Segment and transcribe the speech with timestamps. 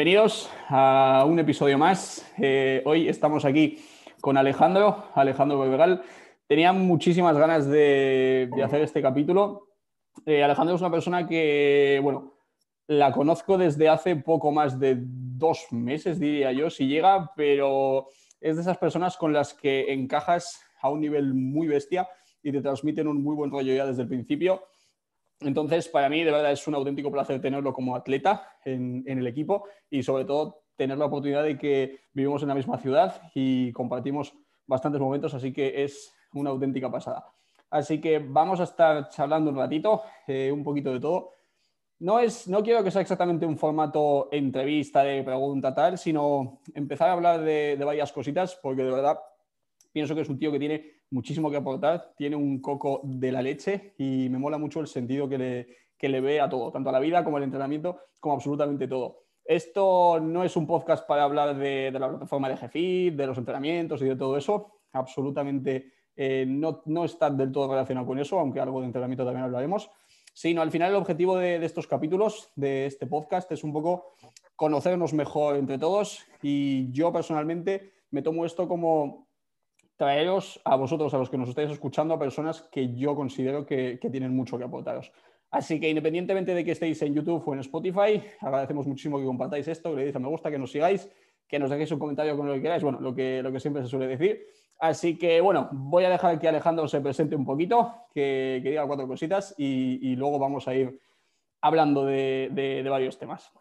[0.00, 2.26] bienvenidos a un episodio más.
[2.38, 3.84] Eh, hoy estamos aquí
[4.22, 6.00] con Alejandro, Alejandro Bebegal.
[6.46, 9.68] Tenía muchísimas ganas de, hacer este capítulo.
[10.24, 12.32] Eh, Alejandro es una persona que, bueno,
[12.86, 18.06] la conozco desde hace poco más de dos meses, diría yo, si llega, pero
[18.40, 22.08] es de esas personas con las que encajas a un nivel muy bestia
[22.42, 24.62] y te transmiten un muy buen rollo ya desde el principio.
[25.40, 29.64] Entonces, para mí, de verdad, es un auténtico placer tenerlo como atleta en, el equipo
[29.88, 34.34] y, sobre todo, tener la oportunidad de que vivimos en la misma ciudad y compartimos
[34.66, 37.24] bastantes momentos, así que es una auténtica pasada.
[37.70, 41.30] Así que vamos a estar charlando un ratito, eh, un poquito de todo.
[42.00, 47.10] No, es, no quiero que sea exactamente un formato entrevista de pregunta tal, sino empezar
[47.10, 49.18] a hablar de, de varias cositas, porque de verdad
[49.92, 53.42] pienso que es un tío que tiene muchísimo que aportar, tiene un coco de la
[53.42, 56.88] leche y me mola mucho el sentido que le, que le ve a todo, tanto
[56.88, 59.24] a la vida como al entrenamiento, como absolutamente todo.
[59.44, 64.00] Esto no es un podcast para hablar de, la plataforma de GFIT, de los entrenamientos
[64.02, 68.60] y de todo eso, absolutamente eh, no, no, está del todo relacionado con eso, aunque
[68.60, 69.90] algo de entrenamiento también hablaremos,
[70.32, 74.14] sino al final el objetivo de, de estos capítulos, de este podcast, es un poco
[74.54, 76.24] conocernos mejor entre todos.
[76.42, 79.29] Y yo personalmente me tomo esto como
[80.00, 83.98] traeros a vosotros, a los que nos estáis escuchando, a personas que yo considero que,
[84.10, 85.12] tienen mucho que aportaros.
[85.50, 89.68] Así que independientemente de que estéis en YouTube o en Spotify, agradecemos muchísimo que compartáis
[89.68, 91.10] esto, que le deis a me gusta, que nos sigáis,
[91.46, 93.82] que nos dejéis un comentario con lo que queráis, bueno, lo que, lo que siempre
[93.82, 94.40] se suele decir.
[94.78, 99.06] Así que bueno, voy a dejar que Alejandro se presente un poquito, que, diga cuatro
[99.06, 100.98] cositas y, luego vamos a ir
[101.60, 103.52] hablando de varios temas.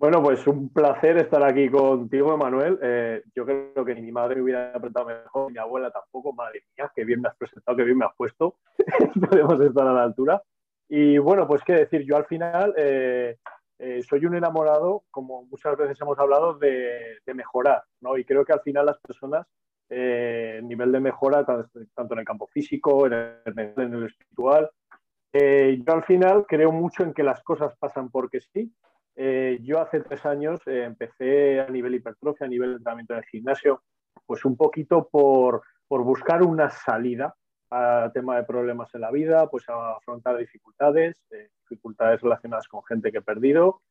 [0.00, 2.78] Bueno, pues un placer estar aquí contigo, Emanuel.
[2.80, 6.32] Eh, yo creo que ni mi madre hubiera apretado mejor, ni mi abuela tampoco.
[6.32, 8.56] Madre mía, que bien me has presentado, que bien me has puesto.
[9.30, 10.42] Podemos estar a la altura.
[10.88, 13.36] Y bueno, pues qué decir, yo al final eh,
[13.78, 18.16] eh, soy un enamorado, como muchas veces hemos hablado, de, mejorar, ¿no?
[18.16, 19.46] Y creo que al final las personas,
[19.90, 24.70] el nivel de mejora, tanto en el campo físico, en el mental, en el espiritual,
[25.34, 28.72] yo al final creo mucho en que las cosas pasan porque sí
[29.22, 33.22] eh, yo hace tres años eh, empecé a nivel hipertrofia, a nivel de entrenamiento de
[33.24, 33.82] gimnasio,
[34.24, 37.34] pues un poquito por, buscar una salida
[37.68, 42.82] al tema de problemas en la vida, pues a afrontar dificultades, eh, dificultades relacionadas con
[42.82, 43.82] gente que he perdido,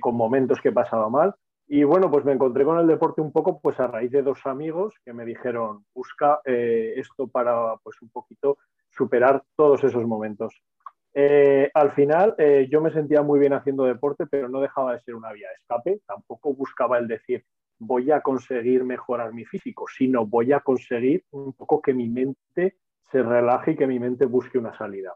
[0.00, 1.34] con momentos que he pasado mal.
[1.68, 4.46] Y bueno, pues me encontré con el deporte un poco pues a raíz de dos
[4.46, 8.56] amigos que me dijeron, busca esto para pues un poquito
[8.88, 10.62] superar todos esos momentos.
[11.12, 15.00] Eh, al final eh, yo me sentía muy bien haciendo deporte, pero no dejaba de
[15.00, 16.00] ser una vía de escape.
[16.06, 17.44] Tampoco buscaba el decir
[17.80, 22.76] voy a conseguir mejorar mi físico, sino voy a conseguir un poco que mi mente
[23.10, 25.14] se relaje y que mi mente busque una salida.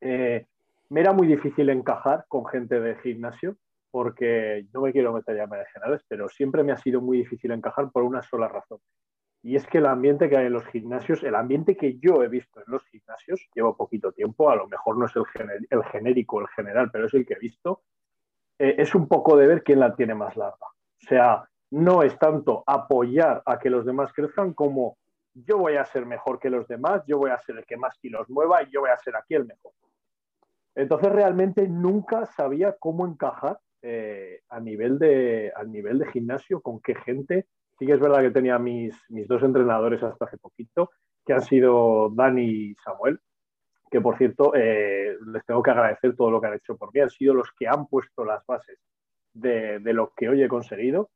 [0.00, 0.46] Eh,
[0.90, 3.56] me era muy difícil encajar con gente de gimnasio
[3.90, 7.50] porque no me quiero meter ya en generales, pero siempre me ha sido muy difícil
[7.50, 8.78] encajar por una sola razón.
[9.46, 12.26] Y es que el ambiente que hay en los gimnasios, el ambiente que yo he
[12.26, 16.40] visto en los gimnasios, llevo poquito tiempo, a lo mejor no es el, el genérico,
[16.40, 17.82] el general, pero es el que he visto,
[18.58, 20.66] eh, es un poco de ver quién la tiene más larga.
[20.66, 24.98] O sea, no es tanto apoyar a que los demás crezcan como
[25.32, 27.96] yo voy a ser mejor que los demás, yo voy a ser el que más
[27.98, 29.70] kilos mueva y yo voy a ser aquí el mejor.
[30.74, 36.80] Entonces realmente nunca sabía cómo encajar eh, a, nivel de, a nivel de gimnasio, con
[36.80, 37.46] qué gente
[37.78, 40.90] Sí que es verdad que tenía mis, mis dos entrenadores hasta hace poquito,
[41.24, 43.20] que han sido Dani y Samuel,
[43.90, 47.00] que por cierto eh, les tengo que agradecer todo lo que han hecho por mí,
[47.00, 48.78] han sido los que han puesto las bases
[49.32, 51.10] de, de lo que hoy he conseguido.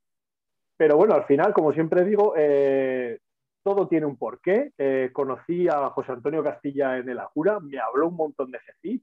[0.77, 3.19] Pero bueno, al final, como siempre digo, eh,
[3.63, 4.73] todo tiene un porqué.
[4.79, 9.03] Eh, conocí a José Antonio Castilla en el Ajura, me habló un montón de GFI.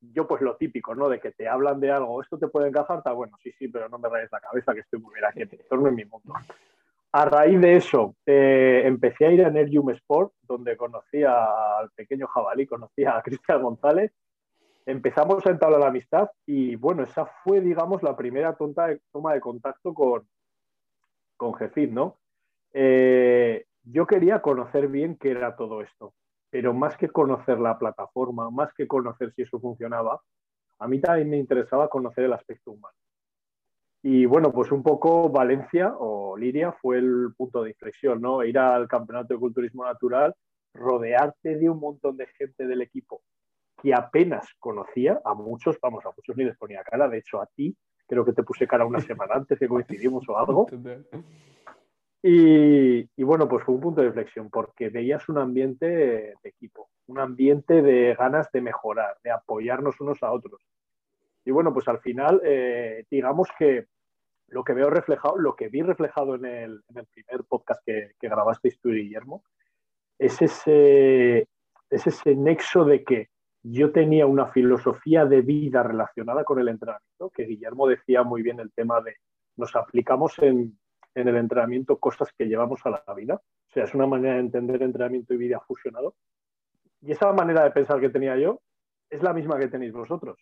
[0.00, 1.08] Yo, pues lo típico, ¿no?
[1.08, 3.88] De que te hablan de algo, esto te puede encajar, está bueno, sí, sí, pero
[3.88, 6.34] no me rayes la cabeza que estoy muy bien aquí en mi mundo.
[7.14, 12.26] A raíz de eso, eh, empecé a ir a Nergium Sport, donde conocí al pequeño
[12.26, 14.12] jabalí, conocí a Cristian González.
[14.86, 19.40] Empezamos a entablar la amistad y bueno, esa fue, digamos, la primera tonta toma de
[19.40, 20.26] contacto con,
[21.36, 22.16] con Jefit, ¿no?
[22.72, 26.14] Eh, yo quería conocer bien qué era todo esto,
[26.48, 30.22] pero más que conocer la plataforma, más que conocer si eso funcionaba,
[30.78, 32.96] a mí también me interesaba conocer el aspecto humano.
[34.02, 38.42] Y bueno, pues un poco Valencia o Liria fue el punto de inflexión, ¿no?
[38.44, 40.34] Ir al campeonato de culturismo natural,
[40.74, 43.22] rodearte de un montón de gente del equipo
[43.82, 47.46] que apenas conocía, a muchos, vamos, a muchos ni les ponía cara, de hecho a
[47.46, 47.76] ti,
[48.06, 50.66] creo que te puse cara una semana antes que coincidimos o algo.
[52.22, 56.90] Y, y, bueno, pues fue un punto de inflexión porque veías un ambiente de equipo,
[57.08, 60.62] un ambiente de ganas de mejorar, de apoyarnos unos a otros.
[61.44, 63.86] Y bueno, pues al final, eh, digamos que
[64.48, 68.78] lo que veo reflejado, lo que vi reflejado en el, primer podcast que, que grabasteis
[68.80, 69.44] tú y Guillermo,
[70.18, 71.48] es ese,
[71.90, 73.30] es ese nexo de que
[73.62, 78.60] yo tenía una filosofía de vida relacionada con el entrenamiento, que Guillermo decía muy bien
[78.60, 79.16] el tema de
[79.56, 80.78] nos aplicamos en,
[81.14, 83.34] en el entrenamiento cosas que llevamos a la vida.
[83.34, 86.14] O sea, es una manera de entender entrenamiento y vida fusionado.
[87.00, 88.60] Y esa manera de pensar que tenía yo
[89.10, 90.38] es la misma que tenéis vosotros.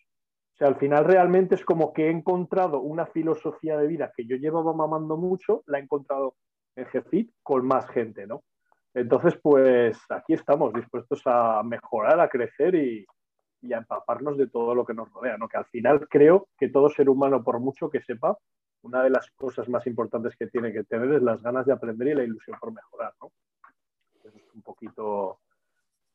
[0.61, 4.35] Sea, al final realmente es como que he encontrado una filosofía de vida que yo
[4.35, 6.35] llevaba mamando mucho, la he encontrado
[6.75, 8.43] en GFIT con más gente, ¿no?
[8.93, 13.07] Entonces, pues aquí estamos dispuestos a mejorar, a crecer y,
[13.73, 15.47] a empaparnos de todo lo que nos rodea, ¿no?
[15.47, 18.37] Que al final creo que todo ser humano, por mucho que sepa,
[18.83, 22.09] una de las cosas más importantes que tiene que tener es las ganas de aprender
[22.09, 23.31] y la ilusión por mejorar, ¿no?
[24.25, 25.39] es un poquito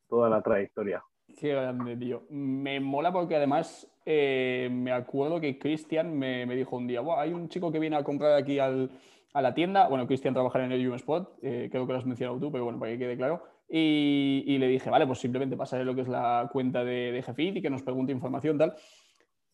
[0.07, 1.03] toda la trayectoria.
[1.35, 2.23] Qué grande, tío.
[2.31, 7.49] Me mola porque además eh, me acuerdo que Cristian me, dijo un día, hay un
[7.49, 8.91] chico que viene a comprar aquí al,
[9.33, 9.89] a la tienda.
[9.89, 12.79] Bueno, Cristian trabaja en el Spot, eh, creo que lo has mencionado tú, pero bueno,
[12.79, 13.43] para que quede claro.
[13.69, 17.57] Y, le dije, vale, pues simplemente pasaré lo que es la cuenta de, de Jefit
[17.57, 18.77] y que nos pregunte información, tal.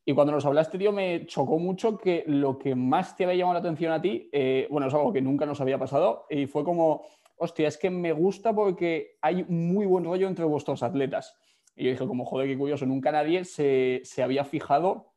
[0.05, 3.55] Y cuando nos hablaste, tío, me chocó mucho que lo que más te había llamado
[3.55, 6.65] la atención a ti, eh, bueno, es algo que nunca nos había pasado, y fue
[6.65, 7.03] como,
[7.37, 11.37] hostia, es que me gusta porque hay muy buen rollo entre vuestros atletas.
[11.77, 15.13] Y yo dije, como, joder, qué curioso, nunca nadie se, se había fijado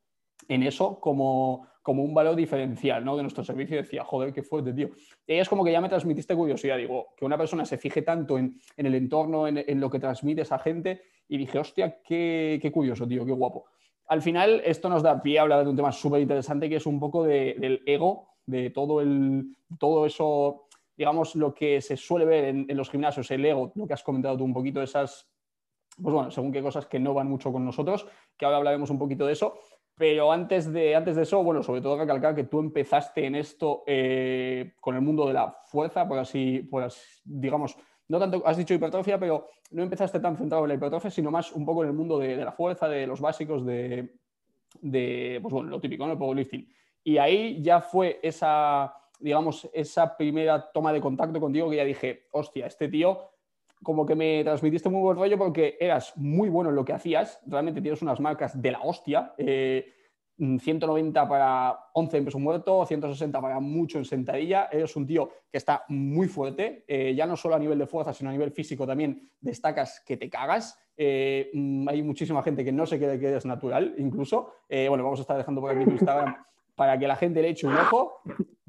[0.47, 3.15] en eso como, como un valor diferencial ¿no?
[3.15, 4.89] de nuestro servicio y decía, joder, qué fuerte, tío.
[5.27, 8.39] Y es como que ya me transmitiste curiosidad, digo, que una persona se fije tanto
[8.39, 13.23] en, el entorno, en, lo que transmite esa gente, y dije, hostia, qué, curioso, tío,
[13.23, 13.65] qué guapo.
[14.07, 16.87] Al final, esto nos da pie a hablar de un tema súper interesante que es
[16.87, 20.67] un poco del ego, de todo, el, todo eso,
[20.97, 24.03] digamos, lo que se suele ver en, en los gimnasios, el ego, lo que has
[24.03, 25.27] comentado tú un poquito, esas,
[26.01, 28.07] pues bueno, según qué cosas que no van mucho con nosotros,
[28.37, 29.59] que ahora hablaremos un poquito de eso.
[29.97, 33.83] Pero antes de, antes de eso, bueno, sobre todo recalcar que tú empezaste en esto
[33.87, 36.69] eh, con el mundo de la fuerza, por así,
[37.23, 37.77] digamos,
[38.09, 41.53] no tanto, has dicho hipertrofia, pero no empezaste tan centrado en la hipertrofia, sino más
[41.53, 44.19] un poco en el mundo de, la fuerza, de los básicos, de,
[44.81, 46.11] pues bueno, lo típico, ¿no?
[46.11, 46.67] El powerlifting.
[47.03, 52.27] Y ahí ya fue esa, digamos, esa primera toma de contacto contigo que ya dije,
[52.31, 53.21] hostia, este tío
[53.83, 57.39] como que me transmitiste muy buen rollo porque eras muy bueno en lo que hacías,
[57.45, 59.33] realmente tienes unas marcas de la hostia,
[60.37, 65.29] 190 eh, para 11 en peso muerto, 160 para mucho en sentadilla, eres un tío
[65.51, 68.51] que está muy fuerte, eh, ya no solo a nivel de fuerza, sino a nivel
[68.51, 70.77] físico también destacas que te cagas.
[70.97, 74.53] Eh, mm, hay muchísima gente que no se cree que eres natural, incluso.
[74.69, 76.35] bueno, vamos a estar dejando por aquí tu Instagram
[76.75, 78.21] para que la gente le eche un ojo,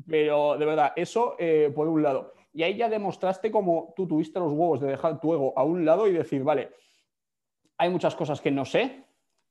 [0.09, 1.37] pero de verdad, eso
[1.75, 2.36] por un lado.
[2.57, 5.85] Y ahí ya demostraste cómo tú tuviste los huevos de dejar tu ego a un
[5.85, 6.71] lado y decir, vale,
[7.77, 9.05] hay muchas cosas que no sé,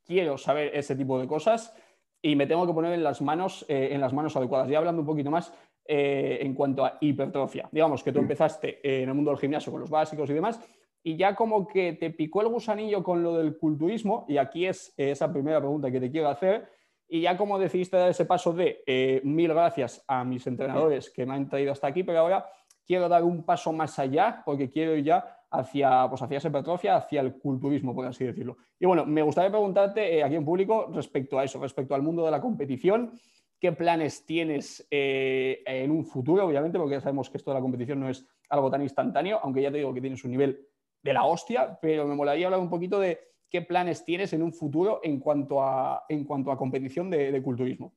[0.04, 1.72] quiero saber ese tipo de cosas
[2.20, 4.70] y me tengo que poner en las manos, eh, en las manos adecuadas.
[4.70, 5.54] Ya hablando un poquito más
[5.88, 7.70] eh, en cuanto a hipertrofia.
[7.72, 10.60] Digamos que tú empezaste en el mundo del gimnasio con los básicos y demás,
[11.04, 14.96] y ya como que te picó el gusanillo con lo del culturismo, y aquí es
[14.98, 16.68] esa primera pregunta que te quiero hacer,
[17.08, 21.28] y ya como decidiste dar ese paso de eh, mil gracias a mis entrenadores que
[21.28, 22.50] me han traído hasta aquí, pero ahora
[22.86, 26.96] quiero dar un paso más allá porque quiero ir ya hacia, pues hacia esa hipertrofia,
[26.96, 28.58] hacia el culturismo, por así decirlo.
[28.80, 32.26] Y bueno, me gustaría preguntarte eh, aquí en público respecto a eso, respecto al mundo
[32.26, 33.20] de la competición.
[33.60, 36.46] ¿Qué planes tienes eh, en un futuro?
[36.46, 39.62] Obviamente, porque ya sabemos que esto de la competición no es algo tan instantáneo, aunque
[39.62, 40.68] ya te digo que tienes un nivel
[41.02, 44.52] de la hostia, pero me molaría hablar un poquito de qué planes tienes en un
[44.52, 47.94] futuro en cuanto a, en cuanto a competición de culturismo.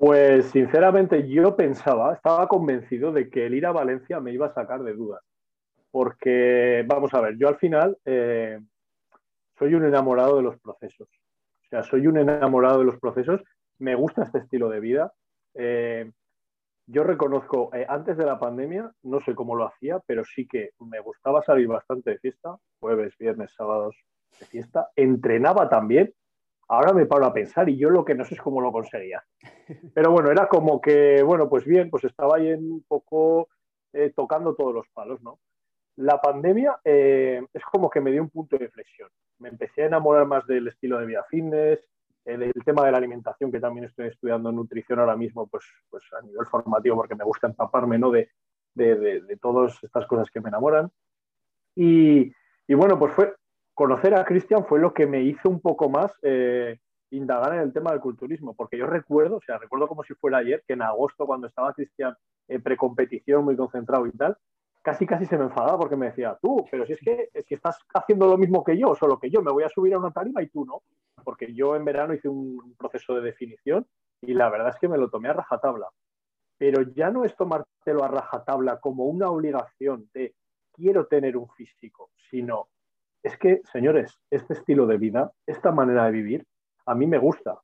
[0.00, 4.54] Pues sinceramente yo pensaba, estaba convencido de que el ir a Valencia me iba a
[4.54, 5.20] sacar de dudas.
[5.90, 8.58] Porque, vamos a ver, yo al final eh,
[9.58, 11.06] soy un enamorado de los procesos.
[11.06, 13.42] O sea, soy un enamorado de los procesos.
[13.78, 15.12] Me gusta este estilo de vida.
[15.52, 16.10] Eh,
[16.86, 20.70] yo reconozco, eh, antes de la pandemia, no sé cómo lo hacía, pero sí que
[20.78, 23.94] me gustaba salir bastante de fiesta, jueves, viernes, sábados
[24.38, 24.88] de fiesta.
[24.96, 26.14] Entrenaba también,
[26.72, 29.24] Ahora me paro a pensar y yo lo que no sé es cómo lo conseguía.
[29.92, 33.48] Pero bueno, era como que, bueno, pues bien, pues estaba ahí un poco
[33.92, 35.40] eh, tocando todos los palos, ¿no?
[35.96, 39.08] La pandemia eh, es como que me dio un punto de inflexión.
[39.40, 41.80] Me empecé a enamorar más del estilo de vida fitness,
[42.24, 46.04] el, el tema de la alimentación, que también estoy estudiando nutrición ahora mismo, pues, pues
[46.16, 48.12] a nivel formativo, porque me gusta empaparme, ¿no?
[48.12, 48.30] De,
[48.74, 50.88] de, de, todas estas cosas que me enamoran.
[51.74, 52.32] Y,
[52.68, 53.34] y bueno, pues fue,
[53.80, 56.80] conocer a Cristian fue lo que me hizo un poco más eh,
[57.12, 60.36] indagar en el tema del culturismo, porque yo recuerdo, o sea, recuerdo como si fuera
[60.36, 62.14] ayer, que en agosto, cuando estaba Cristian
[62.46, 64.36] en precompetición, muy concentrado y tal,
[64.82, 67.54] casi casi se me enfadaba porque me decía, tú, pero si es que, es que
[67.54, 70.10] estás haciendo lo mismo que yo, solo que yo me voy a subir a una
[70.10, 70.82] tarima y tú no.
[71.24, 73.86] Porque yo en verano hice un proceso de definición
[74.20, 75.88] y la verdad es que me lo tomé a rajatabla.
[76.58, 80.34] Pero ya no es tomártelo a rajatabla como una obligación de
[80.70, 82.68] quiero tener un físico, sino
[83.22, 86.46] es que, señores, este estilo de vida, esta manera de vivir,
[86.86, 87.60] a mí me gusta.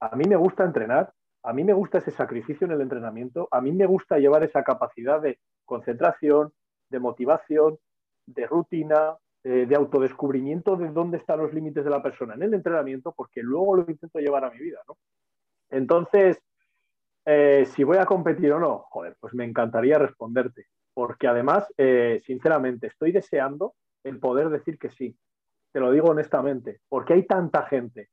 [0.00, 1.12] A mí me gusta entrenar,
[1.42, 4.62] a mí me gusta ese sacrificio en el entrenamiento, a mí me gusta llevar esa
[4.62, 6.52] capacidad de concentración,
[6.88, 7.78] de motivación,
[8.26, 12.54] de rutina, eh, de autodescubrimiento de dónde están los límites de la persona en el
[12.54, 14.80] entrenamiento, porque luego lo intento llevar a mi vida.
[15.70, 16.42] Entonces,
[17.24, 22.20] eh, si voy a competir o no, joder, pues me encantaría responderte, porque además, eh,
[22.24, 23.74] sinceramente, estoy deseando
[24.04, 25.16] el poder decir que sí.
[25.72, 28.08] Te lo digo honestamente, porque hay tanta gente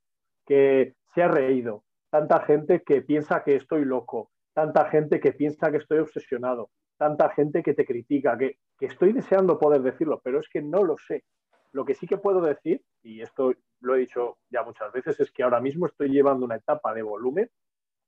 [0.46, 5.70] que se ha reído, tanta gente que piensa que estoy loco, tanta gente que piensa
[5.70, 10.48] que estoy obsesionado, tanta gente que te critica, que, estoy deseando poder decirlo, pero es
[10.48, 11.24] que no lo sé.
[11.72, 15.30] Lo que sí que puedo decir, y esto lo he dicho ya muchas veces, es
[15.30, 17.50] que ahora mismo estoy llevando una etapa de volumen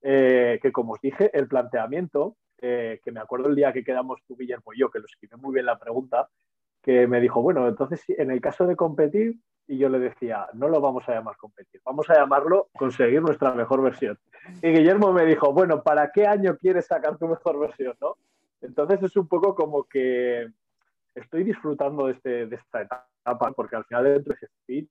[0.03, 4.21] eh, que, como os dije, el planteamiento, eh, que me acuerdo el día que quedamos
[4.27, 6.29] tú, Guillermo y yo, que lo escribí muy bien la pregunta,
[6.89, 10.69] que me dijo, bueno, entonces en el caso de competir, y yo le decía, no
[10.69, 14.19] lo vamos a llamar competir, vamos a llamarlo conseguir nuestra mejor versión.
[14.63, 17.95] Y Guillermo me dijo, bueno, ¿para qué año quieres sacar tu mejor versión?
[18.01, 18.17] ¿no?
[18.63, 20.49] Entonces es un poco como que
[21.15, 24.87] estoy disfrutando de, este, de esta etapa, porque al final dentro de Speed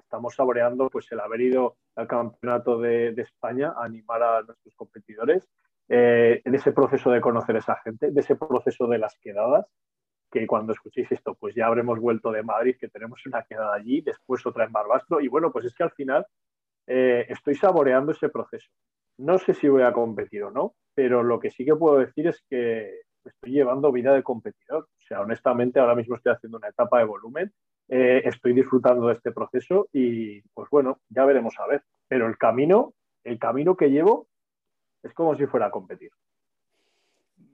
[0.00, 5.48] estamos saboreando pues, el haber ido al campeonato de, España a animar a nuestros competidores,
[5.88, 9.64] eh, en ese proceso de conocer a esa gente, de ese proceso de las quedadas,
[10.32, 14.00] que cuando escuchéis esto, pues ya habremos vuelto de Madrid, que tenemos una quedada allí,
[14.00, 16.26] después otra en Barbastro, y bueno, pues es que al final
[16.86, 18.70] eh, estoy saboreando ese proceso.
[19.18, 22.26] No sé si voy a competir o no, pero lo que sí que puedo decir
[22.26, 24.84] es que estoy llevando vida de competidor.
[24.84, 27.52] O sea, honestamente, ahora mismo estoy haciendo una etapa de volumen,
[27.88, 31.82] eh, estoy disfrutando de este proceso y pues bueno, ya veremos a ver.
[32.08, 34.28] Pero el camino, el camino que llevo
[35.02, 36.10] es como si fuera a competir.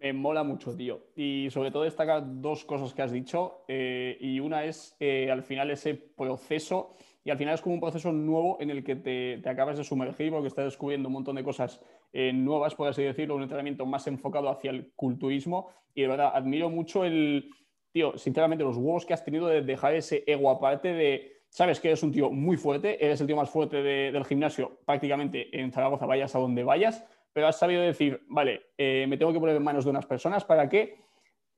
[0.01, 1.01] Me mola mucho, tío.
[1.17, 3.65] Y sobre todo destacar dos cosas que has dicho.
[3.67, 6.95] Eh, y una es eh, al final ese proceso.
[7.25, 10.31] Y al final es como un proceso nuevo en el que te, acabas de sumergir
[10.31, 11.81] porque estás descubriendo un montón de cosas
[12.13, 13.35] eh, nuevas, por así decirlo.
[13.35, 15.71] Un entrenamiento más enfocado hacia el culturismo.
[15.95, 17.51] Y de verdad, admiro mucho el.
[17.91, 21.39] Tío, sinceramente, los huevos que has tenido de dejar ese ego aparte de.
[21.51, 25.59] Sabes que eres un tío muy fuerte, eres el tío más fuerte del gimnasio prácticamente
[25.59, 29.41] en Zaragoza, vayas a donde vayas pero has sabido decir, vale, eh, me tengo que
[29.41, 30.97] poner en manos de unas personas para que,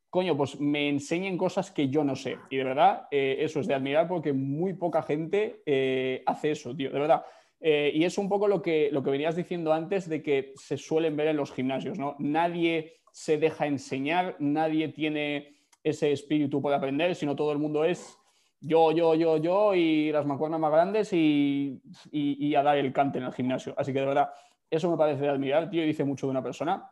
[0.09, 2.39] coño, pues me enseñen cosas que yo no sé.
[2.50, 6.75] Y de verdad, eh, eso es de admirar porque muy poca gente eh, hace eso,
[6.75, 7.25] tío, de verdad.
[7.61, 11.17] y es un poco lo que, lo que venías diciendo antes de que se suelen
[11.17, 12.17] ver en los gimnasios, ¿no?
[12.19, 18.19] Nadie se deja enseñar, nadie tiene ese espíritu para aprender, sino todo el mundo es
[18.61, 21.81] yo, yo, yo, yo y las mancuernas más grandes y,
[22.12, 23.75] y, a dar el cante en el gimnasio.
[23.77, 24.31] Así que de verdad,
[24.71, 26.89] eso me parece de admirar, tío, y dice mucho de una persona.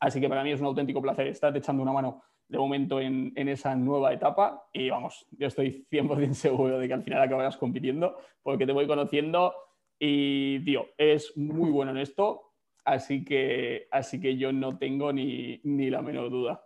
[0.00, 3.32] Así que para mí es un auténtico placer estar echando una mano de momento en,
[3.36, 4.66] esa nueva etapa.
[4.72, 8.86] Y vamos, yo estoy 100% seguro de que al final acabarás compitiendo porque te voy
[8.86, 9.54] conociendo
[9.98, 12.52] y, tío, es muy bueno en esto.
[12.84, 16.62] Así que, así que yo no tengo ni, ni la menor duda.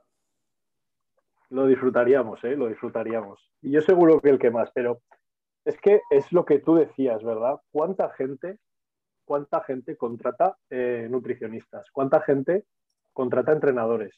[1.50, 2.56] Lo disfrutaríamos, ¿eh?
[2.56, 3.40] Lo disfrutaríamos.
[3.62, 5.00] Y yo seguro que el que más, pero
[5.64, 7.60] es que es lo que tú decías, ¿verdad?
[7.70, 8.58] ¿Cuánta gente
[9.28, 12.64] cuánta gente contrata eh, nutricionistas, cuánta gente
[13.12, 14.14] contrata entrenadores.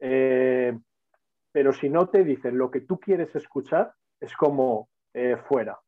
[0.00, 0.76] Eh,
[1.52, 5.78] pero si no te dicen lo que tú quieres escuchar, es como eh, fuera.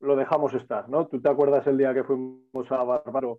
[0.00, 1.06] Lo dejamos estar, ¿no?
[1.06, 3.38] ¿Tú te acuerdas el día que fuimos a Bárbaro,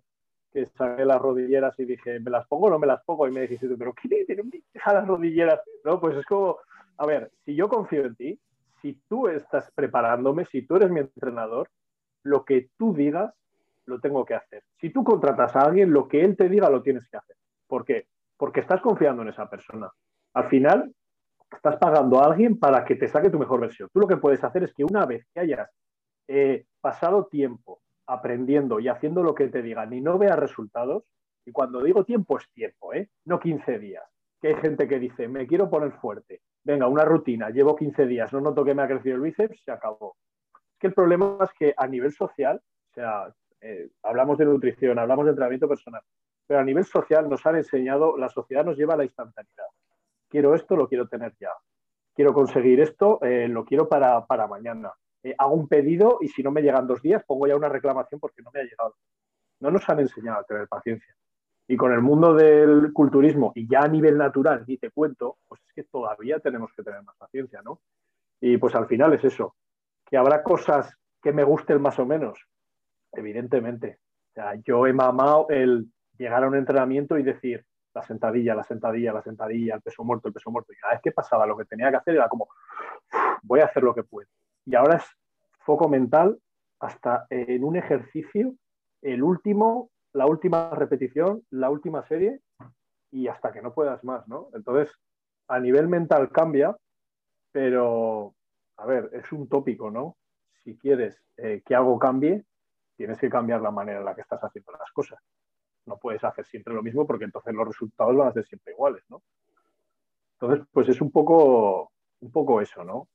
[0.50, 3.28] que saqué las rodilleras y dije, ¿me las pongo o no me las pongo?
[3.28, 5.60] Y me dijiste, ¿pero qué tiene las rodilleras?
[5.84, 6.56] No, pues es como,
[6.96, 8.40] a ver, si yo confío en ti,
[8.80, 11.68] si tú estás preparándome, si tú eres mi entrenador,
[12.22, 13.34] lo que tú digas
[13.86, 14.62] lo tengo que hacer.
[14.80, 17.36] Si tú contratas a alguien, lo que él te diga lo tienes que hacer.
[17.66, 18.06] ¿Por qué?
[18.36, 19.90] Porque estás confiando en esa persona.
[20.34, 20.92] Al final,
[21.50, 23.88] estás pagando a alguien para que te saque tu mejor versión.
[23.92, 25.70] Tú lo que puedes hacer es que una vez que hayas
[26.28, 31.04] eh, pasado tiempo aprendiendo y haciendo lo que te digan y no veas resultados,
[31.44, 33.10] y cuando digo tiempo es tiempo, ¿eh?
[33.24, 34.04] no 15 días.
[34.40, 38.32] Que hay gente que dice, me quiero poner fuerte, venga, una rutina, llevo 15 días,
[38.32, 40.16] no noto que me ha crecido el bíceps, se acabó.
[40.54, 43.32] Es que el problema es que a nivel social, o sea,
[43.62, 46.02] eh, hablamos de nutrición, hablamos de entrenamiento personal,
[46.46, 49.66] pero a nivel social nos han enseñado, la sociedad nos lleva a la instantaneidad.
[50.28, 51.50] Quiero esto, lo quiero tener ya.
[52.14, 54.92] Quiero conseguir esto, eh, lo quiero para, mañana.
[55.22, 58.20] Eh, hago un pedido y si no me llegan dos días, pongo ya una reclamación
[58.20, 58.96] porque no me ha llegado.
[59.60, 61.14] No nos han enseñado a tener paciencia.
[61.68, 65.60] Y con el mundo del culturismo, y ya a nivel natural, ni te cuento, pues
[65.68, 67.80] es que todavía tenemos que tener más paciencia, ¿no?
[68.40, 69.54] Y pues al final es eso,
[70.04, 72.46] que habrá cosas que me gusten más o menos,
[73.12, 73.98] evidentemente.
[74.30, 77.64] O sea, yo he mamado el llegar a un entrenamiento y decir
[77.94, 80.72] la sentadilla, la sentadilla, la sentadilla, el peso muerto, el peso muerto.
[80.72, 82.48] Y cada vez que pasaba lo que tenía que hacer era como,
[83.42, 84.28] voy a hacer lo que puedo.
[84.64, 85.04] Y ahora es
[85.60, 86.38] foco mental
[86.80, 88.54] hasta en un ejercicio,
[89.02, 92.40] el último, la última repetición, la última serie
[93.10, 94.48] y hasta que no puedas más, ¿no?
[94.54, 94.92] Entonces,
[95.48, 96.76] a nivel mental cambia,
[97.52, 98.34] pero,
[98.78, 100.16] a ver, es un tópico, ¿no?
[100.64, 102.44] Si quieres eh, que algo cambie,
[103.02, 105.18] tienes que cambiar la manera en la que estás haciendo las cosas.
[105.86, 109.02] No puedes hacer siempre lo mismo porque entonces los resultados van a ser siempre iguales,
[109.08, 109.24] ¿no?
[110.34, 111.90] Entonces, pues es un poco,
[112.20, 113.08] un poco eso, ¿no?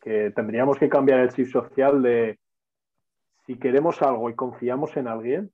[0.00, 2.38] Que tendríamos que cambiar el chip social de
[3.44, 5.52] si queremos algo y confiamos en alguien,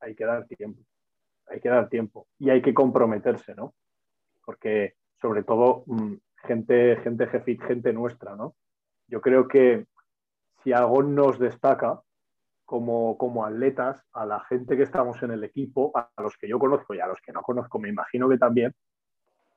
[0.00, 0.82] hay que dar tiempo.
[1.46, 3.72] Hay que dar tiempo y hay que comprometerse, ¿no?
[4.44, 6.12] Porque sobre todo mm,
[6.42, 8.54] gente, gente jefit, gente nuestra, ¿no?
[9.06, 9.86] Yo creo que
[10.62, 12.02] si algo nos destaca
[12.68, 16.58] como, como atletas, a la gente que estamos en el equipo, a los que yo
[16.58, 18.74] conozco y a los que no conozco, me imagino que también,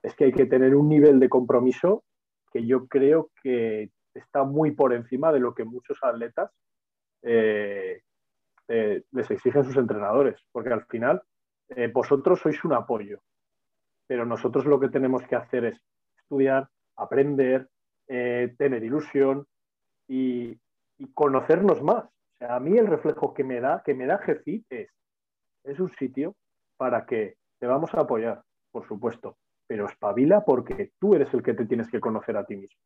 [0.01, 2.05] es que hay que tener un nivel de compromiso
[2.53, 6.51] que yo creo que está muy por encima de lo que muchos atletas
[7.21, 8.01] eh,
[8.69, 11.21] eh, les exigen sus entrenadores, porque al final
[11.67, 13.19] eh, vosotros sois un apoyo,
[14.07, 15.81] pero nosotros lo que tenemos que hacer es
[16.17, 17.67] estudiar, aprender,
[18.07, 19.45] tener ilusión
[20.07, 20.57] y,
[21.13, 22.05] conocernos más.
[22.41, 24.89] A mí el reflejo que me da, que me da Jefit es,
[25.63, 26.35] es un sitio
[26.77, 31.53] para que te vamos a apoyar, por supuesto, pero espabila porque tú eres el que
[31.53, 32.81] te tienes que conocer a ti mismo,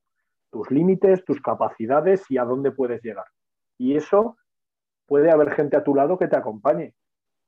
[0.51, 3.25] tus límites, tus capacidades y a dónde puedes llegar.
[3.77, 4.37] Y eso
[5.05, 6.93] puede haber gente a tu lado que te acompañe,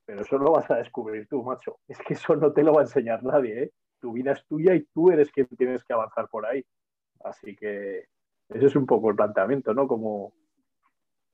[0.06, 1.80] pero eso lo vas a descubrir tú, macho.
[1.88, 3.72] Es que eso no te lo va a enseñar nadie, ¿eh?
[4.00, 6.64] Tu vida es tuya y tú eres quien tienes que avanzar por ahí.
[7.24, 8.06] Así que
[8.48, 9.88] ese es un poco el planteamiento, ¿no?
[9.88, 10.34] Como,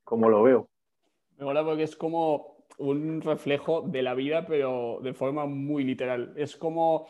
[0.04, 0.68] como lo veo.
[1.38, 6.32] Me mola porque es como un reflejo de la vida, pero de forma muy literal.
[6.36, 7.06] Es como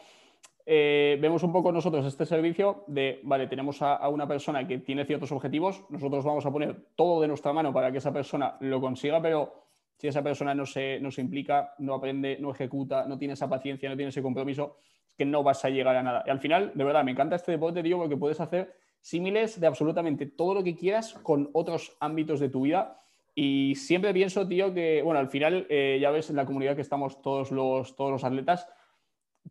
[0.67, 5.05] eh, vemos un poco nosotros este servicio de, vale, tenemos a, una persona que tiene
[5.05, 8.81] ciertos objetivos, nosotros vamos a poner todo de nuestra mano para que esa persona lo
[8.81, 9.67] consiga, pero
[9.99, 13.49] si esa persona no se, no se implica, no aprende, no ejecuta, no tiene esa
[13.49, 14.79] paciencia, no tiene ese compromiso,
[15.11, 16.25] es que no vas a llegar a nada.
[16.27, 18.75] Y al final, de verdad, me encanta este deporte, digo, porque puedes hacer
[19.05, 22.97] símiles de absolutamente todo lo que quieras con otros ámbitos de tu vida.
[23.35, 26.81] Y siempre pienso, tío, que, bueno, al final, eh, ya ves en la comunidad que
[26.81, 28.67] estamos todos los, todos los atletas,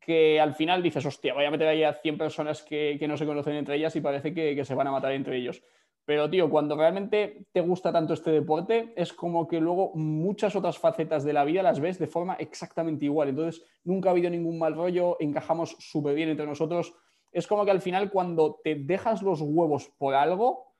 [0.01, 3.27] que al final dices, hostia, voy a meter ahí a 100 personas que, no se
[3.27, 5.61] conocen entre ellas y parece que, se van a matar entre ellos.
[6.03, 10.79] Pero, tío, cuando realmente te gusta tanto este deporte, es como que luego muchas otras
[10.79, 13.29] facetas de la vida las ves de forma exactamente igual.
[13.29, 16.95] Entonces, nunca ha habido ningún mal rollo, encajamos súper bien entre nosotros.
[17.33, 20.73] Es como que al final, cuando te dejas los huevos por algo,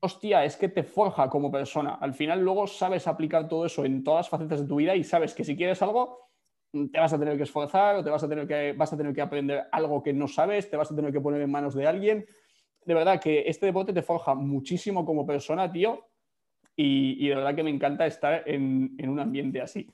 [0.00, 1.94] hostia, es que te forja como persona.
[1.94, 5.02] Al final, luego sabes aplicar todo eso en todas las facetas de tu vida y
[5.02, 6.28] sabes que si quieres algo,
[6.92, 9.14] te vas a tener que esforzar o te vas a tener que, vas a tener
[9.14, 11.86] que aprender algo que no sabes, te vas a tener que poner en manos de
[11.86, 12.26] alguien.
[12.84, 16.06] De verdad que este deporte te forja muchísimo como persona, tío,
[16.76, 19.88] y, de verdad que me encanta estar en, un ambiente así.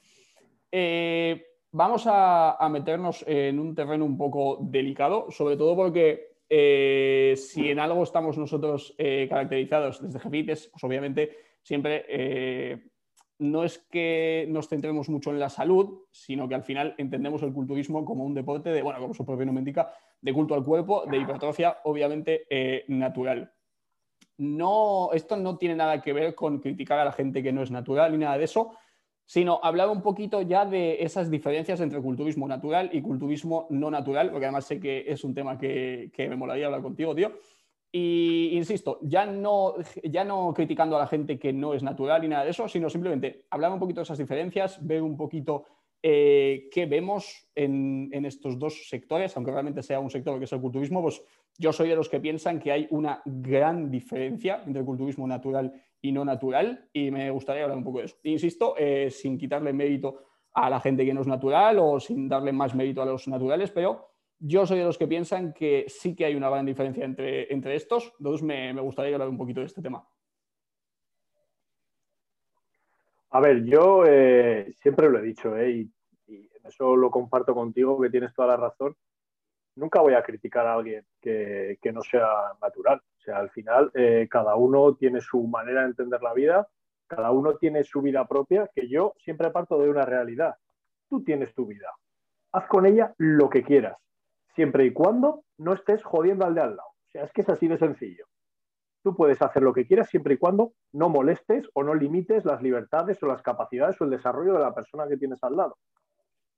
[0.73, 7.71] Eh, vamos a, meternos en un terreno un poco delicado, sobre todo porque eh, si
[7.71, 11.31] en algo estamos nosotros eh, caracterizados desde Jefites, pues obviamente
[11.63, 12.91] siempre
[13.41, 17.53] no es que nos centremos mucho en la salud, sino que al final entendemos el
[17.53, 21.05] culturismo como un deporte de, bueno, como su propio nombre indica, de culto al cuerpo,
[21.07, 23.51] de hipertrofia, obviamente eh, natural.
[24.37, 27.71] No, esto no tiene nada que ver con criticar a la gente que no es
[27.71, 28.73] natural ni nada de eso,
[29.31, 34.29] sino hablar un poquito ya de esas diferencias entre culturismo natural y culturismo no natural,
[34.33, 37.31] porque además sé que es un tema que, que me molaría hablar contigo, tío.
[37.93, 42.27] Y insisto, ya no, ya no criticando a la gente que no es natural ni
[42.27, 45.65] nada de eso, sino simplemente hablar un poquito de esas diferencias, ver un poquito
[46.03, 50.61] eh, qué vemos en, estos dos sectores, aunque realmente sea un sector que es el
[50.61, 51.23] culturismo, pues
[51.57, 55.73] yo soy de los que piensan que hay una gran diferencia entre el culturismo natural
[56.03, 58.17] y no natural y me gustaría hablar un poco de eso.
[58.25, 62.53] Insisto, eh, sin quitarle mérito a la gente que no es natural o sin darle
[62.53, 64.11] más mérito a los naturales, pero
[64.41, 67.77] yo soy de los que piensan que sí que hay una gran diferencia entre, entre
[67.77, 68.13] estos.
[68.19, 70.07] Entonces me, gustaría hablar un poquito de este tema.
[73.33, 75.93] A ver, yo eh, siempre lo he dicho, eh, y,
[76.27, 78.97] en eso lo comparto contigo, que tienes toda la razón.
[79.77, 82.29] Nunca voy a criticar a alguien que, no sea
[82.61, 83.01] natural.
[83.33, 86.69] Al final eh, cada uno tiene su manera de entender la vida,
[87.07, 90.55] cada uno tiene su vida propia, que yo siempre parto de una realidad.
[91.09, 91.91] Tú tienes tu vida,
[92.53, 93.97] haz con ella lo que quieras,
[94.55, 96.89] siempre y cuando no estés jodiendo al de al lado.
[96.89, 98.27] O sea, es que es así de sencillo.
[99.03, 102.63] Tú puedes hacer lo que quieras siempre y cuando no molestes o no limites las
[102.63, 105.79] libertades o las capacidades o el desarrollo de la persona que tienes al lado.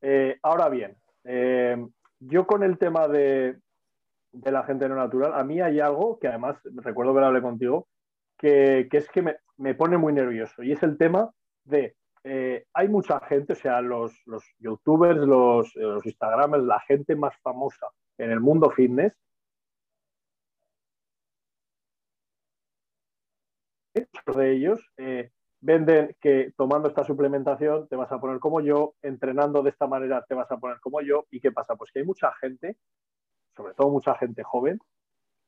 [0.00, 1.76] Eh, ahora bien, eh,
[2.18, 3.58] yo con el tema de,
[4.33, 7.88] la gente no natural, a mí hay algo que además recuerdo que lo hablé contigo,
[8.38, 9.23] que, es que
[9.57, 11.31] me, pone muy nervioso y es el tema
[11.64, 14.12] de eh, hay mucha gente, o sea, los,
[14.59, 19.12] youtubers, los, los instagramers, la gente más famosa en el mundo fitness,
[23.95, 29.62] de ellos eh, venden que tomando esta suplementación te vas a poner como yo, entrenando
[29.62, 31.27] de esta manera te vas a poner como yo.
[31.31, 31.77] ¿Y qué pasa?
[31.77, 32.77] Pues que hay mucha gente,
[33.62, 34.81] sobre todo mucha gente joven,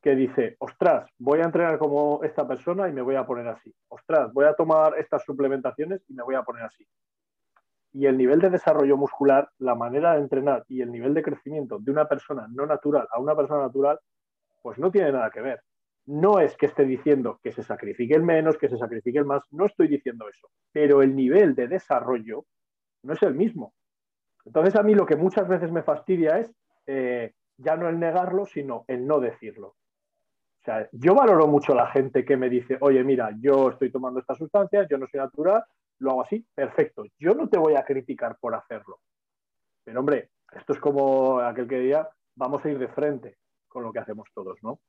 [0.00, 3.74] que dice, ostras, voy a entrenar como esta persona y me voy a poner así.
[3.88, 6.86] Ostras, voy a tomar estas suplementaciones y me voy a poner así.
[7.92, 11.78] Y el nivel de desarrollo muscular, la manera de entrenar y el nivel de crecimiento
[11.78, 13.98] de una persona no natural a una persona natural,
[14.62, 15.60] pues no tiene nada que ver.
[16.06, 19.42] No es que esté diciendo que se sacrifique el menos, que se sacrifique el más,
[19.52, 22.44] no estoy diciendo eso, pero el nivel de desarrollo
[23.02, 23.72] no es el mismo.
[24.44, 26.54] Entonces a mí lo que muchas veces me fastidia es
[26.86, 29.68] eh, ya no el negarlo, sino el no decirlo.
[29.68, 34.20] O sea, yo valoro mucho la gente que me dice, oye, mira, yo estoy tomando
[34.20, 35.62] estas sustancias, yo no soy natural,
[35.98, 37.04] lo hago así, perfecto.
[37.18, 39.00] Yo no te voy a criticar por hacerlo.
[39.84, 43.36] Pero hombre, esto es como aquel que diga, vamos a ir de frente
[43.68, 44.80] con lo que hacemos todos, ¿no?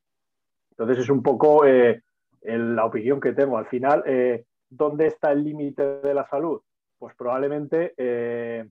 [0.71, 2.01] Entonces es un poco eh,
[2.41, 3.57] la opinión que tengo.
[3.57, 6.61] Al final, eh, ¿dónde está el límite de la salud?
[6.97, 8.65] Pues probablemente eh,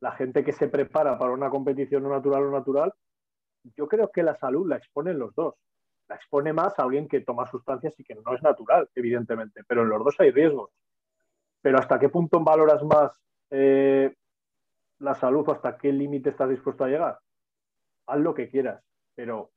[0.00, 2.94] la gente que se prepara para una competición no natural o natural,
[3.76, 5.54] yo creo que la salud la exponen los dos.
[6.08, 9.82] La expone más a alguien que toma sustancias y que no es natural, evidentemente, pero
[9.82, 10.70] en los dos hay riesgos.
[11.60, 13.20] Pero ¿hasta qué punto valoras más
[14.98, 17.18] la salud o hasta qué límite estás dispuesto a llegar?
[18.06, 18.84] Haz lo que quieras,
[19.16, 19.50] pero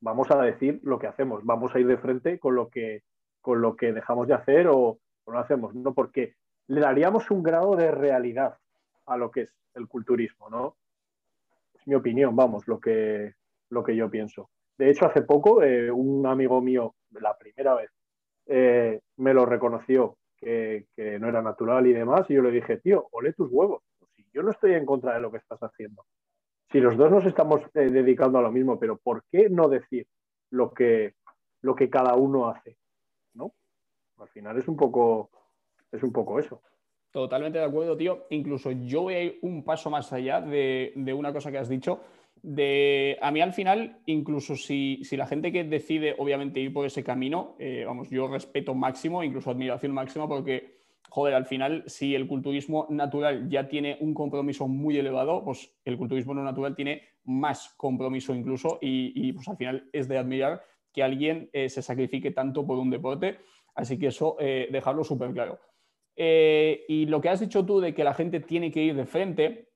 [0.00, 3.02] vamos a decir lo que hacemos, vamos a ir de frente con lo que,
[3.40, 5.92] con lo que dejamos de hacer o, no hacemos, ¿no?
[5.92, 6.36] Porque
[6.68, 8.58] le daríamos un grado de realidad
[9.06, 10.76] a lo que es el culturismo, ¿no?
[11.86, 13.32] Mi opinión, vamos, lo que,
[13.70, 14.50] lo que yo pienso.
[14.78, 17.90] De hecho, hace poco eh, un amigo mío, la primera vez,
[18.46, 22.78] eh, me lo reconoció que, que, no era natural y demás, y yo le dije,
[22.78, 23.82] tío, ole tus huevos.
[24.32, 26.04] yo no estoy en contra de lo que estás haciendo
[26.70, 30.06] si los dos nos estamos eh, dedicando a lo mismo, pero ¿por qué no decir
[30.50, 31.14] lo que,
[31.62, 32.76] lo que cada uno hace?
[33.34, 33.54] ¿No?
[34.18, 35.30] Al final es un poco,
[35.92, 36.62] es un poco eso.
[37.16, 38.26] Totalmente de acuerdo, tío.
[38.28, 42.00] Incluso yo voy a ir un paso más allá de, una cosa que has dicho.
[42.42, 47.02] De, a mí al final, incluso si, la gente que decide obviamente ir por ese
[47.02, 50.76] camino, eh, vamos, yo respeto máximo, incluso admiración máxima, porque
[51.08, 55.96] joder, al final, si el culturismo natural ya tiene un compromiso muy elevado, pues el
[55.96, 61.02] culturismo no natural tiene más compromiso incluso y, pues al final es de admirar que
[61.02, 63.38] alguien eh, se sacrifique tanto por un deporte.
[63.74, 65.58] Así que eso, eh, dejarlo súper claro.
[66.16, 69.06] Eh, y lo que has dicho tú de que la gente tiene que ir de
[69.06, 69.68] frente,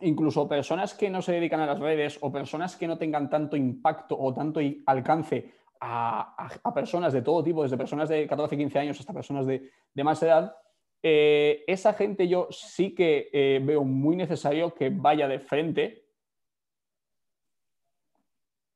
[0.00, 3.56] incluso personas que no se dedican a las redes o personas que no tengan tanto
[3.56, 9.00] impacto o tanto alcance a, personas de todo tipo, desde personas de 14, 15 años
[9.00, 10.56] hasta personas de más edad,
[11.02, 16.06] eh, esa gente yo sí que eh, veo muy necesario que vaya de frente.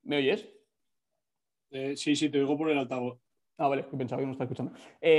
[0.03, 0.49] ¿Me oyes?
[1.71, 3.21] Eh, sí, sí, te oigo por el altavoz.
[3.59, 4.73] Ah, vale, pensaba que no estaba escuchando.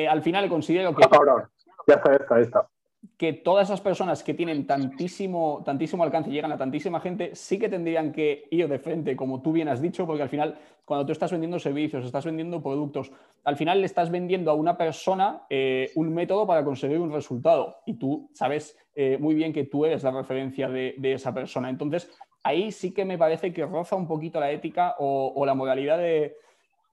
[0.09, 1.03] al final considero que.
[1.09, 1.49] Ahora,
[1.87, 2.69] ya está, está, está
[3.17, 7.57] que todas esas personas que tienen tantísimo, tantísimo alcance y llegan a tantísima gente, sí
[7.57, 11.05] que tendrían que ir de frente, como tú bien has dicho, porque al final, cuando
[11.05, 13.11] tú estás vendiendo servicios, estás vendiendo productos,
[13.43, 17.77] al final le estás vendiendo a una persona eh, un método para conseguir un resultado
[17.85, 21.69] y tú sabes eh, muy bien que tú eres la referencia de, esa persona.
[21.69, 22.11] Entonces,
[22.43, 26.35] ahí sí que me parece que roza un poquito la ética o, la moralidad de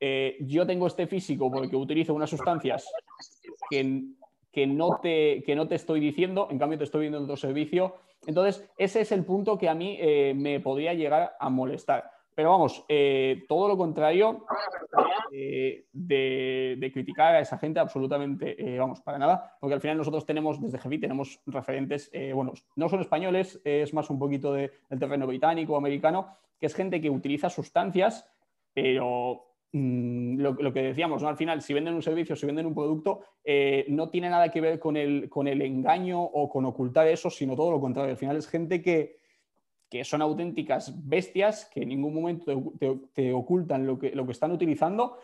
[0.00, 2.90] eh, yo tengo este físico porque utilizo unas sustancias
[3.70, 4.14] que
[4.54, 7.36] que no, te, que no te estoy diciendo, en cambio te estoy viendo en otro
[7.36, 7.96] servicio.
[8.26, 12.10] Entonces, ese es el punto que a mí eh, me podría llegar a molestar.
[12.36, 14.44] Pero vamos, eh, todo lo contrario
[15.32, 20.60] eh, de, criticar a esa gente, absolutamente, vamos, para nada, porque al final nosotros tenemos,
[20.60, 25.76] desde Jefi, tenemos referentes, bueno, no son españoles, es más un poquito del terreno británico
[25.76, 28.28] americano, que es gente que utiliza sustancias,
[28.72, 31.28] pero Mm, lo, que decíamos, ¿no?
[31.28, 34.60] al final, si venden un servicio, si venden un producto, eh, no tiene nada que
[34.60, 38.12] ver con el, con el engaño o con ocultar eso, sino todo lo contrario.
[38.12, 39.18] Al final es gente que,
[40.04, 42.72] son auténticas bestias, que en ningún momento
[43.12, 45.18] te, ocultan lo que, lo que están utilizando.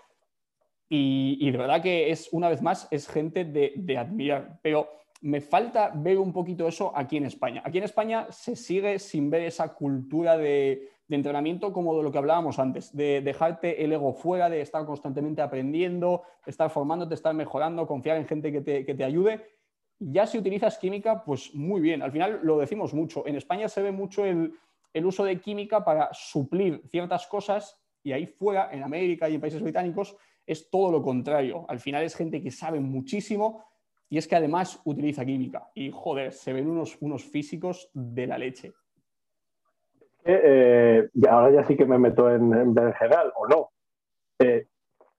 [0.88, 4.58] Y, de verdad que es, una vez más, es gente de, admirar.
[4.62, 4.88] Pero
[5.20, 7.62] me falta ver un poquito eso aquí en España.
[7.64, 12.18] Aquí en España se sigue sin ver esa cultura de, entrenamiento como de lo que
[12.18, 17.86] hablábamos antes, de dejarte el ego fuera, de estar constantemente aprendiendo, estar formándote, estar mejorando,
[17.86, 19.44] confiar en gente que te, que te ayude.
[19.98, 22.02] Ya si utilizas química, pues muy bien.
[22.02, 23.26] Al final lo decimos mucho.
[23.26, 24.54] En España se ve mucho el,
[24.92, 29.40] el uso de química para suplir ciertas cosas y ahí fuera, en América y en
[29.40, 31.66] países británicos, es todo lo contrario.
[31.68, 33.64] Al final es gente que sabe muchísimo
[34.08, 35.70] y es que además utiliza química.
[35.74, 38.72] Y joder, se ven unos, unos físicos de la leche.
[40.24, 43.70] Eh, ahora ya sí que me meto en, en general, o no.
[44.38, 44.66] Eh,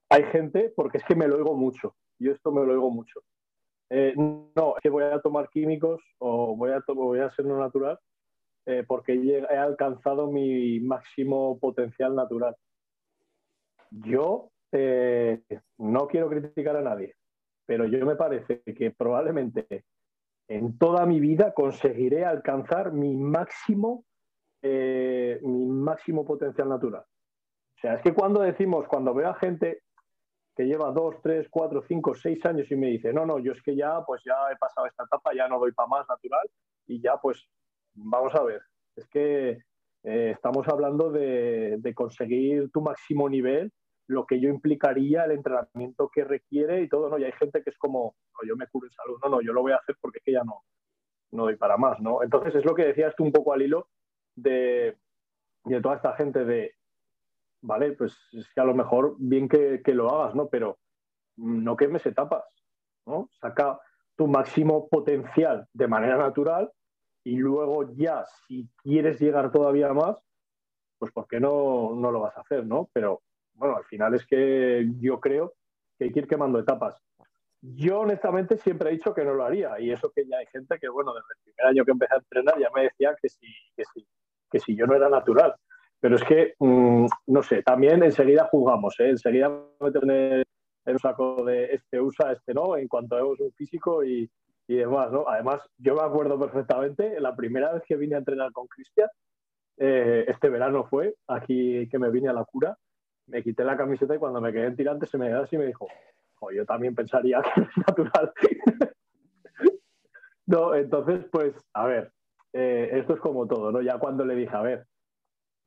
[0.09, 3.21] hay gente, porque es que me lo oigo mucho, yo esto me lo oigo mucho.
[3.89, 7.57] Eh, no, es que voy a tomar químicos o voy a, voy a ser no
[7.57, 7.99] natural
[8.87, 12.55] porque he alcanzado mi máximo potencial natural.
[13.89, 14.51] Yo
[15.77, 17.15] no quiero criticar a nadie,
[17.65, 19.83] pero yo me parece que probablemente
[20.47, 24.03] en toda mi vida conseguiré alcanzar mi máximo,
[24.61, 27.03] eh, mi máximo potencial natural.
[27.03, 29.81] O sea, es que cuando decimos, cuando veo a gente
[30.55, 33.61] que lleva dos, tres, cuatro, cinco, seis años y me dice, no, no, yo es
[33.63, 36.47] que ya, pues ya he pasado esta etapa, ya no doy para más natural
[36.87, 37.47] y ya, pues
[37.93, 38.61] vamos a ver,
[38.95, 39.49] es que
[40.03, 43.71] eh, estamos hablando de, conseguir tu máximo nivel
[44.07, 47.17] lo que yo implicaría, el entrenamiento que requiere y todo, ¿no?
[47.17, 49.53] Y hay gente que es como, no, yo me curo en salud, no, no, yo
[49.53, 50.63] lo voy a hacer porque es que ya no,
[51.31, 52.21] no doy para más, ¿no?
[52.21, 53.87] Entonces es lo que decías tú un poco al hilo
[54.41, 54.97] de,
[55.65, 56.75] de toda esta gente de,
[57.61, 60.49] vale, pues es que a lo mejor bien que, que lo hagas, ¿no?
[60.49, 60.77] Pero
[61.37, 62.43] no quemes etapas,
[63.05, 63.29] ¿no?
[63.39, 63.79] Saca
[64.15, 66.71] tu máximo potencial de manera natural
[67.23, 70.17] y luego ya, si quieres llegar todavía más,
[70.97, 72.89] pues ¿por qué no, no lo vas a hacer, ¿no?
[72.93, 73.21] Pero
[73.53, 75.53] bueno, al final es que yo creo
[75.97, 77.01] que hay que ir quemando etapas.
[77.61, 80.79] Yo honestamente siempre he dicho que no lo haría y eso que ya hay gente
[80.79, 83.47] que, bueno, desde el primer año que empecé a entrenar ya me decía que sí,
[83.75, 84.07] que sí,
[84.51, 85.55] que si yo no era natural.
[85.99, 89.09] Pero es que, mm, no sé, también enseguida juzgamos, ¿eh?
[89.09, 94.29] enseguida meten el, saco de este usa, este no, en cuanto a un físico y,
[94.67, 95.25] y demás, ¿no?
[95.27, 99.07] Además, yo me acuerdo perfectamente, la primera vez que vine a entrenar con Cristian,
[99.77, 102.77] eh, este verano fue, aquí que me vine a la cura,
[103.27, 105.59] me quité la camiseta y cuando me quedé en tirante se me quedó así y
[105.59, 105.87] me dijo,
[106.53, 108.33] yo también pensaría que es natural.
[110.47, 112.11] no, entonces, pues, a ver,
[112.53, 113.81] eh, esto es como todo, ¿no?
[113.81, 114.85] Ya cuando le dije, a ver,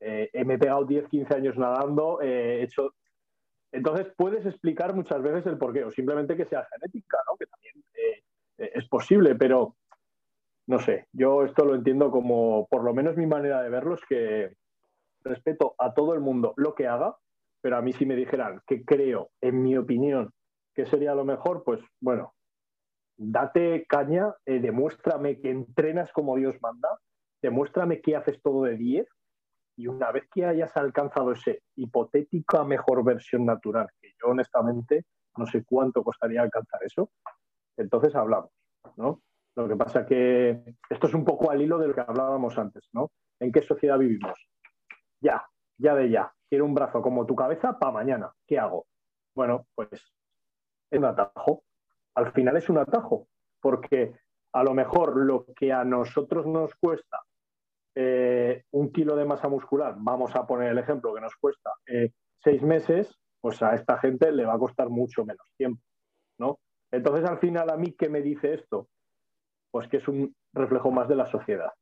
[0.00, 2.94] eh, me he pegado 10, 15 años nadando, eh, he hecho...
[3.72, 7.36] Entonces puedes explicar muchas veces el porqué, o simplemente que sea genética, ¿no?
[7.36, 7.74] Que también
[8.56, 9.74] es posible, pero
[10.66, 14.04] no sé, yo esto lo entiendo como, por lo menos mi manera de verlo es
[14.08, 14.54] que
[15.24, 17.16] respeto a todo el mundo lo que haga,
[17.60, 20.30] pero a mí si me dijeran que creo, en mi opinión,
[20.74, 22.34] que sería lo mejor, pues bueno,
[23.16, 26.88] date caña, eh, demuéstrame que entrenas como Dios manda,
[27.42, 29.08] demuéstrame que haces todo de 10
[29.76, 35.04] y una vez que hayas alcanzado ese hipotética mejor versión natural, que yo honestamente
[35.36, 37.10] no sé cuánto costaría alcanzar eso,
[37.76, 38.50] entonces hablamos,
[38.96, 39.20] ¿no?
[39.56, 42.88] Lo que pasa que esto es un poco al hilo de lo que hablábamos antes,
[42.92, 43.10] ¿no?
[43.40, 44.48] ¿En qué sociedad vivimos?
[45.20, 45.44] Ya,
[45.78, 48.32] ya de ya quiero un brazo como tu cabeza para mañana.
[48.46, 48.86] ¿Qué hago?
[49.34, 51.64] Bueno, pues es un atajo.
[52.14, 53.26] Al final es un atajo,
[53.60, 54.14] porque
[54.52, 57.22] a lo mejor lo que a nosotros nos cuesta
[57.96, 62.12] eh, un kilo de masa muscular, vamos a poner el ejemplo que nos cuesta eh,
[62.42, 65.82] seis meses, pues a esta gente le va a costar mucho menos tiempo,
[66.38, 66.58] ¿no?
[66.90, 68.88] Entonces, al final, a mí, ¿qué me dice esto?
[69.70, 71.72] Pues que es un reflejo más de la sociedad.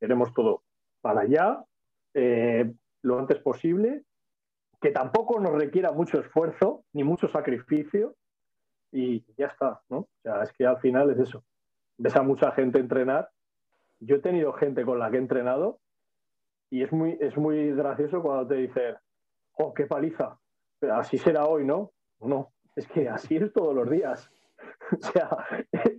[0.00, 0.62] Queremos todo
[1.00, 1.64] para allá,
[2.14, 4.04] eh, lo antes posible,
[4.80, 8.16] que tampoco nos requiera mucho esfuerzo ni mucho sacrificio
[8.92, 9.98] y ya está, ¿no?
[9.98, 11.44] O sea, es que al final es eso.
[11.98, 13.30] Ves a mucha gente entrenar.
[14.00, 15.80] Yo he tenido gente con la que he entrenado
[16.70, 18.96] y es muy, es muy gracioso cuando te dicen,
[19.58, 20.38] ¡oh, qué paliza!
[20.92, 21.92] así será hoy, ¿no?
[22.20, 24.30] No, es que así es todos los días.
[24.92, 25.36] o sea,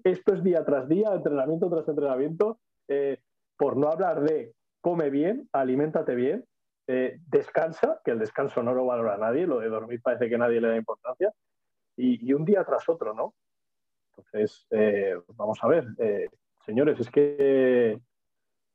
[0.04, 3.20] esto es día tras día, entrenamiento tras entrenamiento, eh,
[3.58, 6.46] por no hablar de come bien, aliméntate bien,
[6.88, 10.60] eh, descansa, que el descanso no lo valora nadie, lo de dormir parece que nadie
[10.60, 11.32] le da importancia,
[12.02, 13.34] y, un día tras otro, ¿no?
[14.10, 16.30] Entonces, eh, vamos a ver, eh,
[16.66, 18.00] señores, es que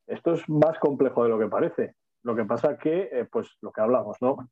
[0.06, 1.94] esto es más complejo de lo que parece.
[2.22, 4.48] Lo que pasa que, pues lo que hablamos, ¿no?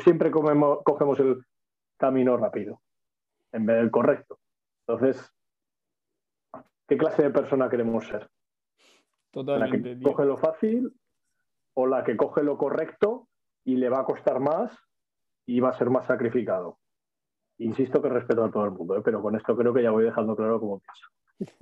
[0.00, 1.42] siempre cogemos el
[1.96, 2.82] camino rápido
[3.52, 4.38] en vez del correcto.
[4.86, 5.34] Entonces,
[6.86, 8.28] ¿qué clase de persona queremos ser?
[9.30, 9.94] Totalmente.
[9.94, 10.94] La que coge lo fácil
[11.74, 13.28] o la que coge lo correcto
[13.64, 14.76] y le va a costar más
[15.46, 16.78] y va a ser más sacrificado.
[17.58, 19.02] Insisto que respeto a todo el mundo, ¿eh?
[19.04, 21.08] pero con esto creo que ya voy dejando claro cómo pienso.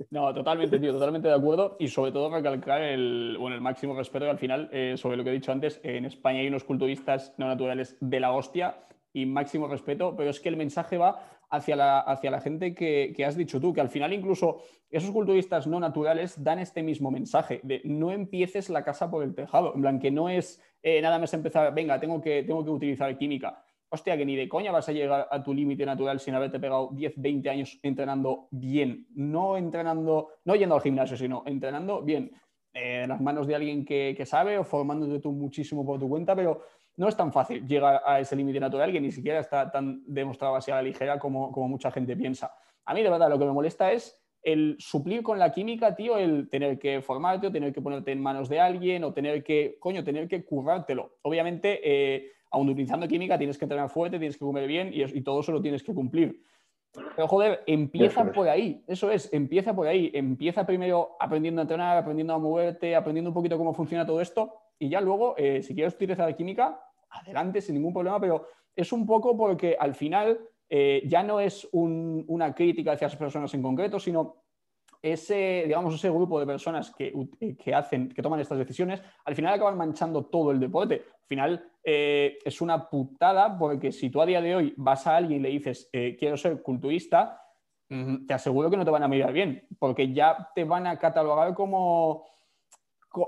[0.09, 1.75] No, totalmente, tío, totalmente de acuerdo.
[1.79, 5.23] Y sobre todo recalcar el, bueno, el máximo respeto que al final, eh, sobre lo
[5.23, 8.77] que he dicho antes, en España hay unos culturistas no naturales de la hostia
[9.13, 13.13] y máximo respeto, pero es que el mensaje va hacia la, hacia la gente que,
[13.15, 17.09] que, has dicho tú, que al final incluso esos culturistas no naturales dan este mismo
[17.09, 21.01] mensaje de no empieces la casa por el tejado, en plan que no es eh,
[21.01, 23.63] nada más empezar, venga, tengo que, tengo que utilizar química.
[23.89, 26.89] Hostia, que ni de coña vas a llegar a tu límite natural sin haberte pegado
[26.91, 32.31] 10, 20 años entrenando bien, no entrenando, no yendo al gimnasio, sino entrenando bien,
[32.73, 36.35] eh, en las manos de alguien que, sabe o formándote tú muchísimo por tu cuenta,
[36.35, 36.63] pero
[36.97, 40.55] no es tan fácil llegar a ese límite natural que ni siquiera está tan demostrado
[40.55, 42.53] así a la ligera como, como mucha gente piensa.
[42.85, 46.17] A mí, de verdad, lo que me molesta es el suplir con la química, tío,
[46.17, 49.77] el tener que formarte o tener que ponerte en manos de alguien o tener que,
[49.79, 51.17] coño, tener que currártelo.
[51.23, 55.21] Obviamente, eh, aún utilizando química, tienes que entrenar fuerte, tienes que comer bien y, y
[55.21, 56.41] todo eso lo tienes que cumplir.
[57.15, 61.97] Pero joder, empieza por ahí, eso es, empieza por ahí, empieza primero aprendiendo a entrenar,
[61.97, 65.73] aprendiendo a moverte, aprendiendo un poquito cómo funciona todo esto y ya luego, eh, si
[65.73, 66.79] quieres utilizar química,
[67.09, 71.67] adelante sin ningún problema, pero es un poco porque al final eh, ya no es
[71.71, 74.43] una crítica hacia esas personas en concreto, sino
[75.01, 77.13] ese, digamos, ese grupo de personas que,
[77.63, 81.03] que, hacen, que toman estas decisiones, al final acaban manchando todo el deporte.
[81.05, 85.17] Al final eh, es una putada porque si tú a día de hoy vas a
[85.17, 87.41] alguien y le dices quiero ser culturista,
[87.87, 91.53] te aseguro que no te van a mirar bien, porque ya te van a catalogar
[91.53, 92.25] como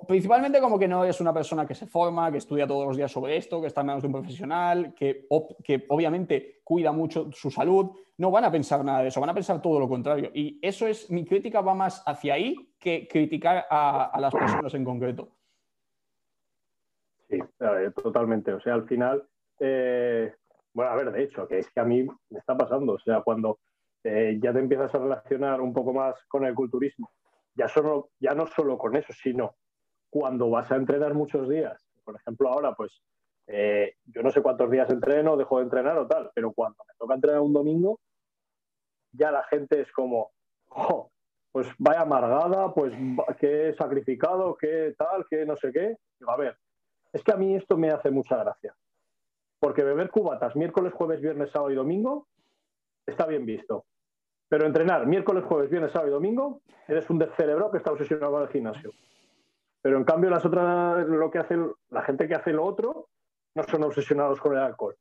[0.08, 3.12] principalmente como que no es una persona que se forma, que estudia todos los días
[3.12, 7.92] sobre esto, que está en manos de un profesional, que, obviamente cuida mucho su salud,
[8.18, 10.32] no van a pensar nada de eso, van a pensar todo lo contrario.
[10.34, 14.86] Y eso es, mi crítica va más hacia ahí que criticar a, las personas en
[14.86, 15.30] concreto.
[17.30, 17.40] Sí,
[18.02, 18.54] totalmente.
[18.54, 19.28] O sea, al final,
[19.60, 20.34] eh,
[20.74, 22.94] bueno, a ver, de hecho, que es que a mí me está pasando.
[22.94, 23.60] O sea, cuando
[24.04, 27.12] eh, ya te empiezas a relacionar un poco más con el culturismo,
[27.56, 29.56] ya, solo, ya no solo con eso, sino
[30.10, 31.86] cuando vas a entrenar muchos días.
[32.04, 33.02] Por ejemplo, ahora, pues
[33.48, 36.94] eh, yo no sé cuántos días entreno, dejo de entrenar o tal, pero cuando me
[36.98, 38.00] toca entrenar un domingo,
[39.12, 40.32] ya la gente es como,
[40.70, 41.10] oh,
[41.52, 42.94] pues vaya amargada, pues
[43.40, 45.98] qué sacrificado, qué tal, qué no sé qué.
[46.28, 46.58] A ver,
[47.12, 48.76] es que a mí esto me hace mucha gracia.
[49.60, 52.28] Porque beber cubatas miércoles, jueves, viernes, sábado y domingo
[53.06, 53.86] está bien visto.
[54.48, 58.42] Pero entrenar miércoles, jueves, viernes, sábado y domingo, eres un cerebro que está obsesionado con
[58.44, 58.92] el gimnasio.
[59.82, 61.58] Pero en cambio, las otras, lo que hace
[61.90, 63.10] la gente que hace lo otro,
[63.56, 64.96] no son obsesionados con el alcohol,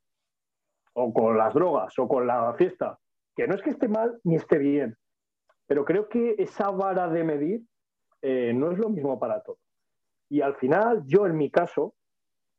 [0.93, 2.97] o con las drogas, o con la fiesta.
[3.35, 4.97] Que no es que esté mal ni esté bien,
[5.67, 7.61] pero creo que esa vara de medir
[8.21, 9.59] eh, no es lo mismo para todos.
[10.29, 11.93] Y al final, yo en mi caso,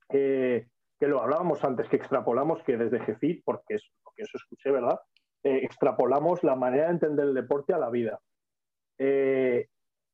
[0.08, 4.36] eh, que lo hablábamos antes, que extrapolamos que desde GFIT, porque es lo que eso
[4.36, 5.00] escuché, ¿verdad?
[5.42, 8.20] Eh, extrapolamos la manera de entender el deporte a la vida.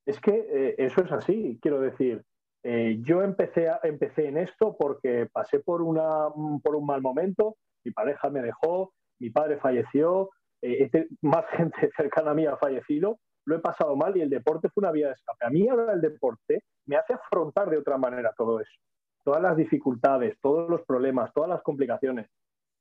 [0.06, 2.24] Es que eh, eso es así, quiero decir.
[2.62, 6.28] Eh, yo empecé, empecé en esto porque pasé por, una,
[6.62, 10.30] por un mal momento, mi pareja me dejó, mi padre falleció,
[10.62, 10.90] eh,
[11.22, 14.82] más gente cercana a mí ha fallecido, lo he pasado mal y el deporte fue
[14.82, 15.46] una vía de escape.
[15.46, 18.78] A mí ahora el deporte me hace afrontar de otra manera todo eso,
[19.24, 22.28] todas las dificultades, todos los problemas, todas las complicaciones,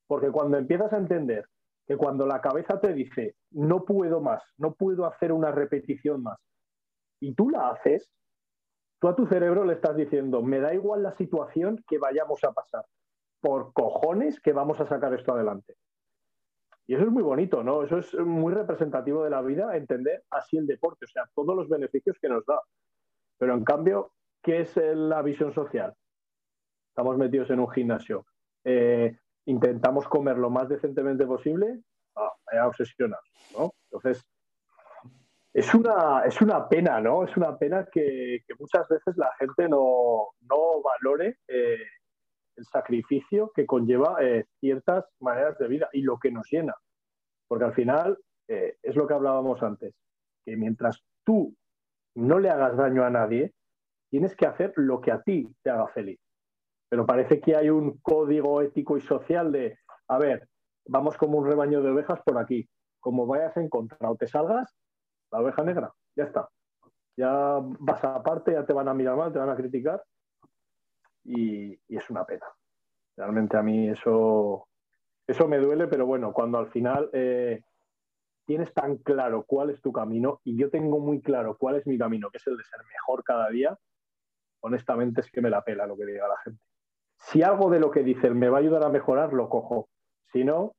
[0.07, 1.45] porque cuando empiezas a entender
[1.87, 6.39] que cuando la cabeza te dice, no puedo más, no puedo hacer una repetición más,
[7.19, 8.11] y tú la haces,
[8.99, 12.53] tú a tu cerebro le estás diciendo, me da igual la situación que vayamos a
[12.53, 12.85] pasar,
[13.39, 15.75] por cojones que vamos a sacar esto adelante.
[16.87, 17.83] Y eso es muy bonito, ¿no?
[17.83, 21.67] Eso es muy representativo de la vida, entender así el deporte, o sea, todos los
[21.67, 22.59] beneficios que nos da.
[23.37, 24.11] Pero en cambio,
[24.43, 25.95] ¿qué es la visión social?
[26.89, 28.25] Estamos metidos en un gimnasio.
[28.63, 31.81] Eh, intentamos comer lo más decentemente posible,
[32.15, 32.31] ah,
[32.67, 33.25] obsesionados,
[33.57, 33.71] ¿no?
[33.89, 34.25] Entonces,
[35.55, 37.23] es una, es una pena, ¿no?
[37.23, 40.27] Es una pena que, muchas veces la gente no,
[40.83, 41.77] valore eh,
[42.57, 46.75] el sacrificio que conlleva eh, ciertas maneras de vida y lo que nos llena.
[47.47, 48.17] Porque al final
[48.49, 49.95] eh, es lo que hablábamos antes,
[50.45, 51.55] que mientras tú
[52.15, 53.53] no le hagas daño a nadie,
[54.11, 56.19] tienes que hacer lo que a ti te haga feliz.
[56.89, 60.49] Pero parece que hay un código ético y social de, a ver,
[60.85, 62.67] vamos como un rebaño de ovejas por aquí.
[62.99, 64.75] Como vayas en contra o te salgas,
[65.31, 66.49] la oveja negra, ya está.
[67.17, 70.03] Ya vas aparte, ya te van a mirar mal, te van a criticar
[71.23, 72.45] y, es una pena.
[73.17, 74.67] Realmente a mí eso,
[75.27, 77.63] eso me duele, pero bueno, cuando al final eh,
[78.45, 81.97] tienes tan claro cuál es tu camino y yo tengo muy claro cuál es mi
[81.97, 83.77] camino, que es el de ser mejor cada día,
[84.61, 86.61] honestamente es que me la pela lo que diga la gente.
[87.17, 89.89] Si algo de lo que dicen me va a ayudar a mejorar, lo cojo.
[90.31, 90.75] Si no,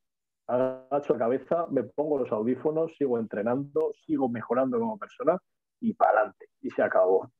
[0.47, 5.39] agacho la cabeza, me pongo los audífonos, sigo entrenando, sigo mejorando como persona
[5.81, 6.49] y para adelante.
[6.63, 7.31] Y se acabó.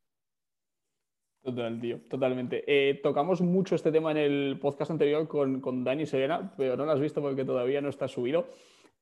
[1.43, 2.65] Total, tío, totalmente.
[2.67, 6.85] Eh, tocamos mucho este tema en el podcast anterior con, con Dani Serena, pero no
[6.85, 8.47] lo has visto porque todavía no está subido.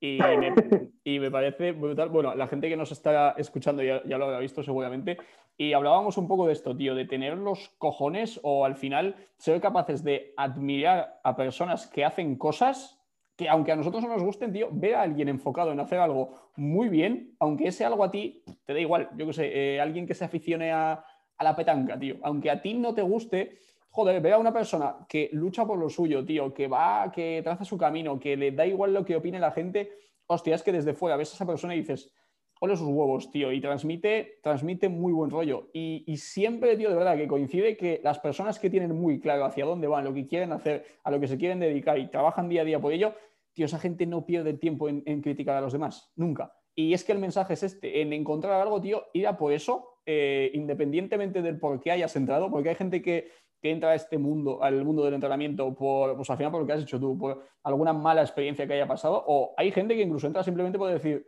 [0.01, 2.09] Y me, parece brutal.
[2.11, 5.17] Bueno, la gente que nos está escuchando ya, lo habrá visto seguramente.
[5.57, 9.61] Y hablábamos un poco de esto, tío, de tener los cojones o al final ser
[9.61, 13.01] capaces de admirar a personas que hacen cosas
[13.37, 16.53] que, aunque a nosotros no nos gusten, tío, ver a alguien enfocado en hacer algo
[16.57, 19.11] muy bien, aunque ese algo a ti te da igual.
[19.17, 21.05] Yo qué sé, eh, alguien que se aficione a,
[21.37, 22.17] a la petanca, tío.
[22.23, 23.59] Aunque a ti no te guste,
[23.91, 27.65] joder, ver a una persona que lucha por lo suyo, tío, que va, que traza
[27.65, 29.91] su camino, que le da igual lo que opine la gente,
[30.27, 32.13] hostia, es que desde fuera ves a esa persona y dices,
[32.61, 35.69] ole sus huevos, tío, y transmite, transmite muy buen rollo.
[35.73, 39.45] Y, y, siempre, tío, de verdad, que coincide que las personas que tienen muy claro
[39.45, 42.49] hacia dónde van, lo que quieren hacer, a lo que se quieren dedicar y trabajan
[42.49, 43.15] día a día por ello,
[43.55, 46.53] tío, esa gente no pierde tiempo en, criticar a los demás, nunca.
[46.75, 50.01] Y es que el mensaje es este, en encontrar algo, tío, ir a por eso
[50.07, 53.31] eh, independientemente del por qué hayas entrado, porque hay gente que,
[53.63, 56.75] entra a este mundo, al mundo del entrenamiento, por, pues al final por lo que
[56.75, 60.27] has hecho tú, por alguna mala experiencia que haya pasado, o hay gente que incluso
[60.27, 61.27] entra simplemente por decir,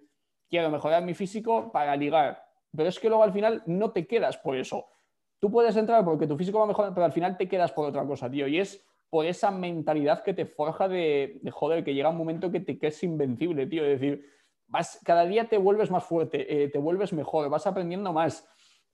[0.49, 2.44] quiero mejorar mi físico para ligar,
[2.74, 4.86] pero es que luego al final no te quedas por eso.
[5.38, 7.88] Tú puedes entrar porque tu físico va a mejorar, pero al final te quedas por
[7.88, 12.09] otra cosa, tío, y es por esa mentalidad que te forja de, joder, que llega
[12.09, 14.26] un momento que te quedes invencible, tío, es decir,
[14.66, 18.49] vas, cada día te vuelves más fuerte, eh, te vuelves mejor, vas aprendiendo más,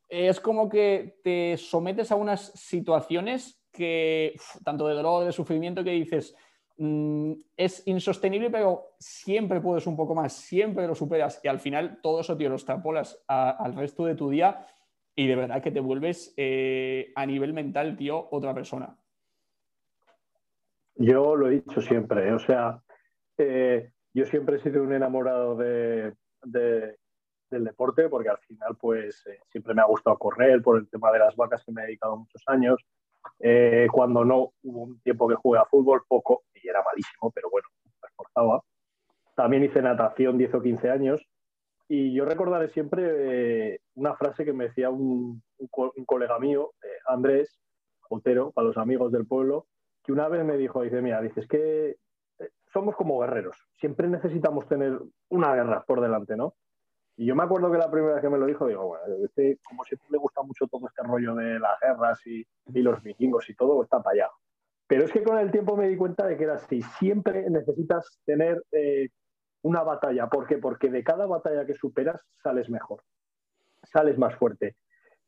[0.08, 5.92] es como que te sometes a unas situaciones que, tanto de dolor, de sufrimiento, que
[5.92, 6.36] dices,
[6.78, 12.00] mm, es insostenible, pero siempre puedes un poco más, siempre lo superas y al final
[12.02, 14.66] todo eso, tío, lo extrapolas al resto de tu día
[15.14, 18.96] y de verdad que te vuelves eh, a nivel mental, tío, otra persona.
[20.96, 22.82] Yo lo he dicho siempre, o sea,
[23.38, 29.38] eh, yo siempre he sido un enamorado de, del deporte, porque al final pues eh,
[29.50, 32.16] siempre me ha gustado correr por el tema de las vacas que me he dedicado
[32.16, 32.80] muchos años.
[33.38, 37.50] Eh, cuando no, hubo un tiempo que jugué a fútbol, poco, y era malísimo, pero
[37.50, 37.68] bueno,
[38.02, 38.62] me esforzaba.
[39.34, 41.20] También hice natación 10 o 15 años,
[41.88, 45.42] y yo recordaré siempre eh, una frase que me decía un,
[46.06, 46.72] colega mío,
[47.06, 47.60] Andrés
[48.08, 49.66] Otero, para los amigos del pueblo,
[50.04, 51.96] que una vez me dijo, dice, mira, dices que
[52.72, 54.98] somos como guerreros, siempre necesitamos tener
[55.28, 56.54] una guerra por delante, ¿no?
[57.16, 59.58] Y yo me acuerdo que la primera vez que me lo dijo, digo, bueno, este,
[59.62, 63.54] como siempre le gusta mucho todo este rollo de las guerras y, los vikingos y
[63.54, 64.30] todo, está para allá.
[64.92, 66.82] Pero es que con el tiempo me di cuenta de que era así.
[66.98, 69.08] Siempre necesitas tener eh,
[69.62, 70.26] una batalla.
[70.26, 70.58] ¿Por qué?
[70.58, 73.02] Porque de cada batalla que superas sales mejor,
[73.84, 74.76] sales más fuerte.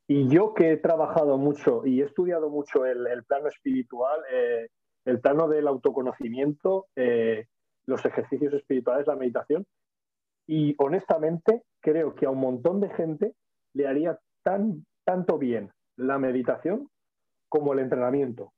[0.06, 4.68] Y yo que he trabajado mucho y he estudiado mucho el, plano espiritual, eh,
[5.06, 7.46] el plano del autoconocimiento, eh,
[7.86, 9.64] los ejercicios espirituales, la meditación,
[10.46, 13.32] y honestamente creo que a un montón de gente
[13.72, 16.90] le haría tan, tanto bien la meditación
[17.48, 18.52] como el entrenamiento.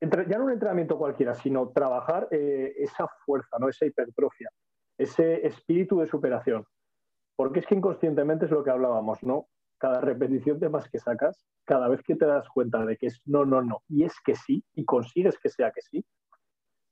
[0.00, 3.68] Ya no un entrenamiento cualquiera, sino trabajar eh, esa fuerza, ¿no?
[3.68, 4.50] esa hipertrofia,
[4.96, 6.64] ese espíritu de superación.
[7.36, 9.46] Porque es que inconscientemente es lo que hablábamos, ¿no?
[9.78, 13.20] Cada repetición de más que sacas, cada vez que te das cuenta de que es
[13.26, 16.04] no, no, no, y es que sí, y consigues que sea que sí,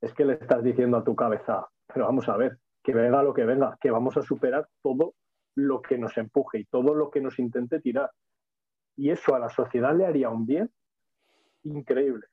[0.01, 3.33] es que le estás diciendo a tu cabeza, pero vamos a ver, que venga lo
[3.33, 5.15] que venga, que vamos a superar todo
[5.55, 8.11] lo que nos empuje y todo lo que nos intente tirar.
[8.95, 10.71] Y eso a la sociedad le haría un bien
[11.63, 12.27] increíble.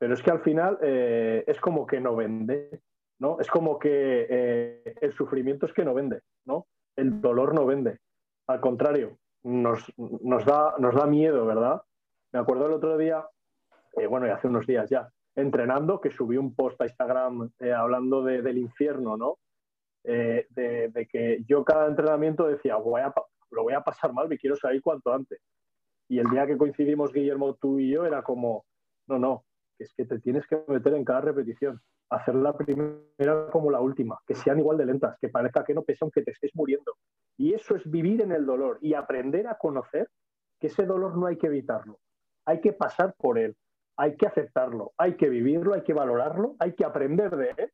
[0.00, 2.80] Pero es que al final eh, es como que no vende,
[3.18, 3.38] ¿no?
[3.38, 6.66] Es como que eh, el sufrimiento es que no vende, ¿no?
[6.96, 7.98] El dolor no vende.
[8.46, 11.82] Al contrario, nos, nos, da, nos da miedo, ¿verdad?
[12.32, 13.26] Me acuerdo el otro día,
[13.98, 18.24] eh, bueno, y hace unos días ya, entrenando, que subí un post a Instagram hablando
[18.24, 19.36] del infierno, ¿no?
[20.04, 23.12] Eh, de, que yo cada entrenamiento decía, voy a,
[23.50, 25.42] lo voy a pasar mal, me quiero salir cuanto antes.
[26.08, 28.64] Y el día que coincidimos Guillermo, tú y yo, era como,
[29.06, 29.44] no, no,
[29.80, 34.18] es que te tienes que meter en cada repetición, hacer la primera como la última,
[34.26, 36.94] que sean igual de lentas, que parezca que no pese aunque te estés muriendo.
[37.36, 40.08] Y eso es vivir en el dolor y aprender a conocer
[40.58, 41.98] que ese dolor no hay que evitarlo,
[42.44, 43.56] hay que pasar por él,
[43.96, 47.72] hay que aceptarlo, hay que vivirlo, hay que valorarlo, hay que aprender de él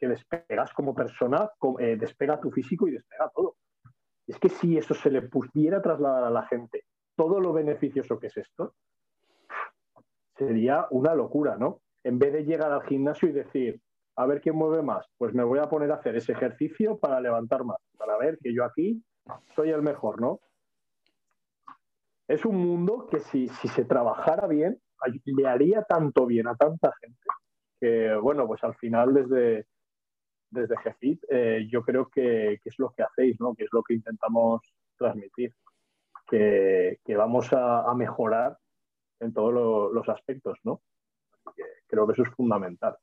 [0.00, 3.56] que despegas como persona, eh, despega tu físico y despega todo.
[4.26, 6.84] Es que si eso se le pudiera trasladar a la gente,
[7.14, 8.74] todo lo beneficioso que es esto,
[10.46, 11.80] sería una locura, ¿no?
[12.04, 13.80] En vez de llegar al gimnasio y decir,
[14.16, 17.20] a ver quién mueve más, pues me voy a poner a hacer ese ejercicio para
[17.20, 19.02] levantar más, para ver que yo aquí
[19.54, 20.40] soy el mejor, ¿no?
[22.28, 24.80] Es un mundo que si, si se trabajara bien,
[25.24, 27.18] le haría tanto bien a tanta gente
[27.80, 29.66] que, bueno, pues al final desde,
[30.50, 33.54] desde GFIT, eh, yo creo que, es lo que hacéis, ¿no?
[33.54, 34.60] que es lo que intentamos
[34.98, 35.54] transmitir,
[36.28, 38.56] que, vamos a, mejorar
[39.20, 40.58] en todos los aspectos.
[40.64, 40.82] ¿no?
[41.86, 42.96] creo que eso es fundamental.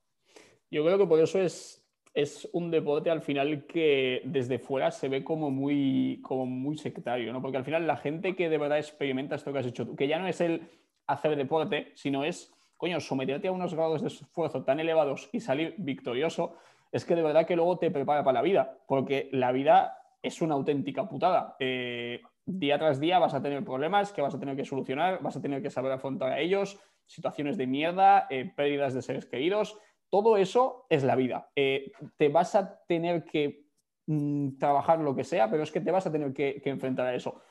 [0.71, 5.09] Yo creo que por eso es, es un deporte al final que desde fuera se
[5.09, 7.41] ve como muy, como muy sectario, ¿no?
[7.41, 10.07] porque al final la gente que de verdad experimenta esto que has hecho tú, que
[10.07, 10.67] ya no es el
[11.05, 15.75] hacer deporte, sino es, coño, someterte a unos grados de esfuerzo tan elevados y salir
[15.77, 16.55] victorioso,
[16.91, 20.41] es que de verdad que luego te prepara para la vida, porque la vida es
[20.41, 21.55] una auténtica putada.
[21.59, 25.35] Eh, día tras día vas a tener problemas que vas a tener que solucionar, vas
[25.35, 29.77] a tener que saber afrontar a ellos, situaciones de mierda, eh, pérdidas de seres queridos,
[30.09, 31.49] todo eso es la vida.
[31.55, 33.65] Eh, te vas a tener que
[34.07, 37.15] mm, trabajar lo que sea, pero es que te vas a tener que, enfrentar a
[37.15, 37.41] eso.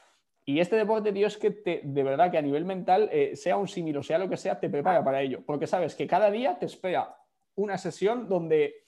[0.47, 1.51] Y este deporte, tío, es que
[1.84, 4.70] de verdad que a nivel mental, sea un símil o sea lo que sea, te
[4.70, 7.16] prepara para ello, porque sabes que cada día te espera
[7.57, 8.86] una sesión donde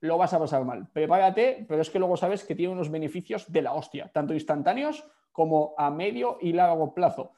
[0.00, 0.88] lo vas a pasar mal.
[0.92, 5.08] Prepárate, pero es que luego sabes que tiene unos beneficios de la hostia, tanto instantáneos
[5.32, 7.32] como a medio y largo plazo.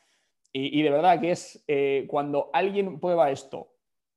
[0.56, 3.72] Y, de verdad que es eh, cuando alguien prueba esto,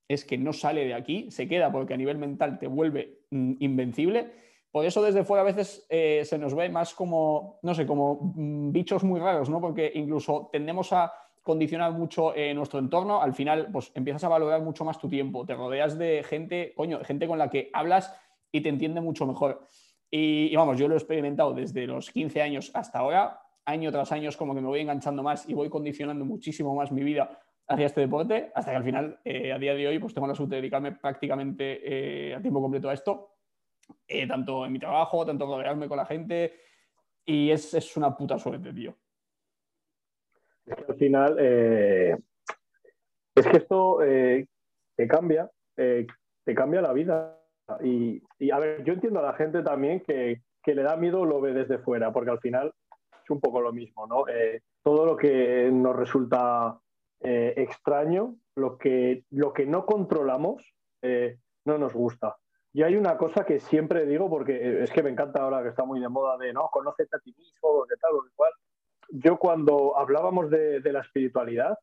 [0.08, 3.54] es que no sale de aquí, se queda porque a nivel mental te vuelve mm,
[3.60, 4.32] invencible.
[4.72, 8.34] Por eso desde fuera a veces eh, se nos ve más como, no sé, como
[8.36, 9.60] mm, bichos muy raros, ¿no?
[9.60, 11.12] Porque incluso tendemos a
[11.42, 13.22] condicionar mucho eh, nuestro entorno.
[13.22, 15.46] Al final, pues empiezas a valorar mucho más tu tiempo.
[15.46, 18.14] Te rodeas de gente, coño, gente con la que hablas
[18.52, 19.66] y te entiende mucho mejor.
[20.12, 24.30] Y, vamos, yo lo he experimentado desde los 15 años hasta ahora, año tras año
[24.38, 28.02] como que me voy enganchando más y voy condicionando muchísimo más mi vida hacia este
[28.02, 30.62] deporte, hasta que al final, eh, a día de hoy, pues tengo la suerte de
[30.62, 33.36] dedicarme prácticamente eh, a tiempo completo a esto,
[34.08, 36.54] eh, tanto en mi trabajo, tanto rodearme con la gente,
[37.26, 38.96] y es, es una puta suerte, tío.
[40.66, 42.18] Que al final, es
[43.48, 47.38] que esto te cambia, te cambia la vida
[47.82, 51.54] y, a ver, yo entiendo a la gente también que, le da miedo lo ve
[51.54, 52.74] desde fuera, porque al final
[53.28, 54.28] es un poco lo mismo, ¿no?
[54.28, 56.80] Eh, todo lo que nos resulta
[57.20, 60.64] eh, extraño, lo que, lo que no controlamos,
[61.02, 62.38] eh, no nos gusta.
[62.74, 65.84] Y hay una cosa que siempre digo, porque es que me encanta ahora que está
[65.84, 68.52] muy de moda de, no, conócete a ti mismo, de tal de cual.
[69.10, 71.78] Yo cuando hablábamos de, de la espiritualidad,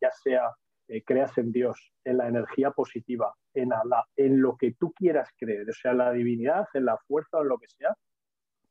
[0.00, 0.52] ya sea
[0.90, 5.28] eh, creas en Dios, en la energía positiva, en Allah, en lo que tú quieras
[5.36, 7.94] creer, o sea, en la divinidad, en la fuerza en lo que sea.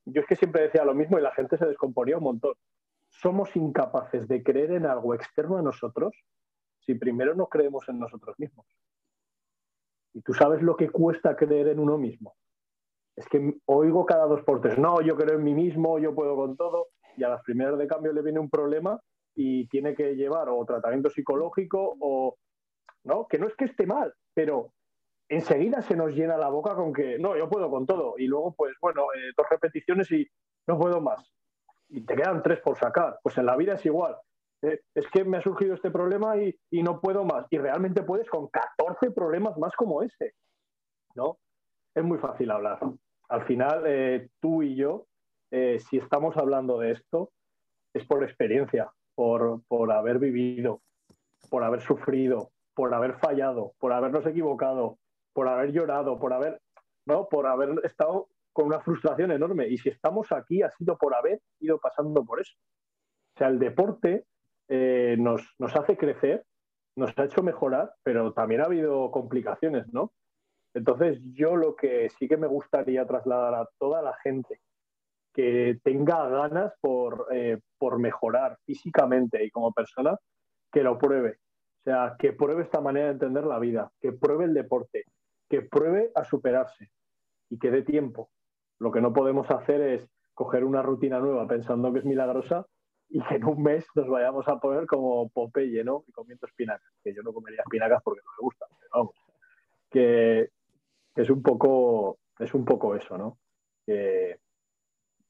[0.10, 2.53] Yo es que siempre decía lo mismo y la gente se descomponía un montón.
[3.10, 6.14] Somos incapaces de creer en algo externo a nosotros
[6.80, 8.66] si primero no creemos en nosotros mismos.
[10.14, 12.36] Y tú sabes lo que cuesta creer en uno mismo.
[13.18, 16.36] Es que oigo cada dos por tres, no, yo creo en mí mismo, yo puedo
[16.36, 16.88] con todo,
[17.18, 19.01] y a las primeras de cambio le viene un problema
[19.36, 22.38] y tiene que llevar o tratamiento psicológico o,
[23.03, 23.28] ¿no?
[23.28, 24.72] Que no es que esté mal, pero
[25.30, 28.15] enseguida se nos llena la boca con que, no, yo puedo con todo.
[28.17, 30.28] Y luego, pues bueno, eh, dos repeticiones y
[30.67, 31.34] no puedo más.
[31.89, 33.19] Y te quedan tres por sacar.
[33.23, 34.15] Pues en la vida es igual.
[34.61, 37.45] Eh, es que me ha surgido este problema y, y, no puedo más.
[37.49, 40.34] Y realmente puedes con 14 problemas más como ese.
[41.15, 41.38] ¿No?
[41.95, 42.80] Es muy fácil hablar.
[43.30, 45.05] Al final, eh, tú y yo,
[45.49, 47.32] si estamos hablando de esto,
[47.93, 50.82] es por experiencia por, haber vivido,
[51.49, 54.99] por haber sufrido, por haber fallado, por habernos equivocado,
[55.38, 56.59] por haber llorado, por haber,
[57.05, 57.29] ¿no?
[57.29, 59.67] por haber estado con una frustración enorme.
[59.67, 62.55] Y si estamos aquí ha sido por haber ido pasando por eso.
[63.35, 64.25] O sea, el deporte
[64.67, 66.43] eh, nos, nos, hace crecer,
[66.95, 70.11] nos ha hecho mejorar, pero también ha habido complicaciones, ¿no?
[70.73, 74.59] Entonces, yo lo que sí que me gustaría trasladar a toda la gente
[75.35, 80.17] que tenga ganas por, eh, por mejorar físicamente y como persona,
[80.71, 81.38] que lo pruebe.
[81.81, 85.05] O sea, que pruebe esta manera de entender la vida, que pruebe el deporte,
[85.50, 86.91] que pruebe a superarse
[87.50, 88.30] y que dé tiempo.
[88.80, 92.66] Lo que no podemos hacer es coger una rutina nueva pensando que es milagrosa
[93.10, 96.04] y que en un mes nos vayamos a poner como Popeye, ¿no?
[96.08, 99.16] Y comiendo espinacas, que yo no comería espinacas porque no me gustan, pero vamos,
[99.89, 100.50] que,
[101.16, 103.39] es un poco, es un poco eso, ¿no?
[103.86, 104.39] Que,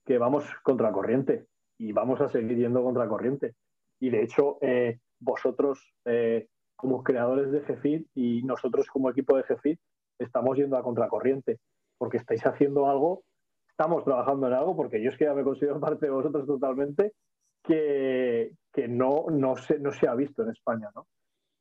[0.04, 1.48] que vamos contracorriente
[1.78, 3.56] y vamos a seguir yendo contracorriente.
[4.00, 9.44] Y de hecho, eh, vosotros eh, como creadores de GFIT y nosotros como equipo de
[9.44, 9.80] GFIT
[10.20, 11.60] estamos yendo a contracorriente
[11.98, 13.24] porque estáis haciendo algo,
[13.70, 17.14] estamos trabajando en algo, porque yo es que ya me considero parte de vosotros totalmente,
[17.64, 21.08] que, que no, no, se, no se ha visto en España, ¿no?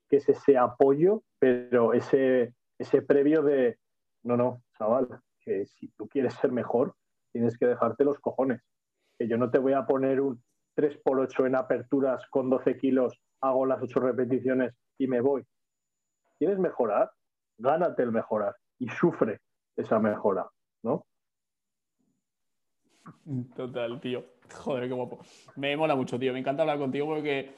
[0.08, 3.78] Que es ese apoyo, pero ese, ese previo de,
[4.22, 5.08] no, no, chaval,
[5.40, 6.94] que si tú quieres ser mejor,
[7.32, 8.62] tienes que dejarte los cojones.
[9.18, 10.42] Que yo no te voy a poner un
[10.76, 15.44] 3x8 en aperturas con 12 kilos, hago las 8 repeticiones y me voy.
[16.38, 17.10] ¿Quieres mejorar?
[17.58, 19.40] Gánate el mejorar y sufre
[19.76, 20.48] esa mejora.
[20.82, 21.06] ¿no?
[23.54, 24.24] Total, tío.
[24.54, 25.18] Joder, qué guapo.
[25.56, 26.32] Me mola mucho, tío.
[26.32, 27.54] Me encanta hablar contigo porque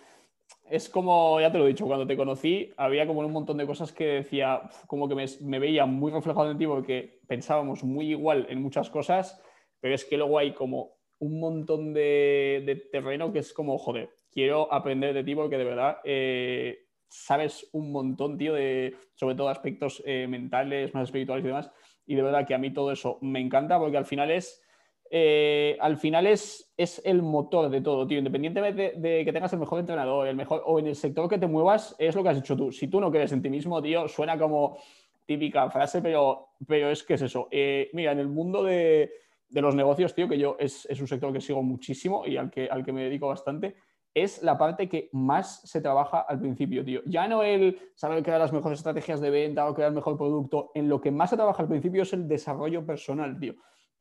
[0.71, 3.67] es como, ya te lo he dicho, cuando te conocí había como un montón de
[3.67, 8.47] cosas que decía, como que me, veía muy reflejado en ti porque pensábamos muy igual
[8.49, 9.43] en muchas cosas,
[9.81, 14.73] pero es que luego hay como un montón de, terreno que es como, joder, quiero
[14.73, 20.03] aprender de ti porque de verdad eh, sabes un montón, tío, de sobre todo aspectos
[20.07, 21.71] eh, mentales, más espirituales y demás.
[22.07, 24.63] Y de verdad que a mí todo eso me encanta porque al final es
[25.11, 28.19] eh, al final es, es, el motor de todo, tío.
[28.19, 31.47] Independientemente de, que tengas el mejor entrenador, el mejor, o en el sector que te
[31.47, 32.71] muevas, es lo que has dicho tú.
[32.71, 34.79] Si tú no crees en ti mismo, tío, suena como
[35.25, 37.49] típica frase, pero, pero es que es eso.
[37.51, 39.11] Eh, mira, en el mundo de,
[39.51, 42.85] los negocios, tío, que yo es, un sector que sigo muchísimo y al que, al
[42.85, 43.77] que me dedico bastante,
[44.15, 47.03] es la parte que más se trabaja al principio, tío.
[47.07, 50.71] Ya no el saber crear las mejores estrategias de venta o crear el mejor producto,
[50.75, 53.55] en lo que más se trabaja al principio es el desarrollo personal, tío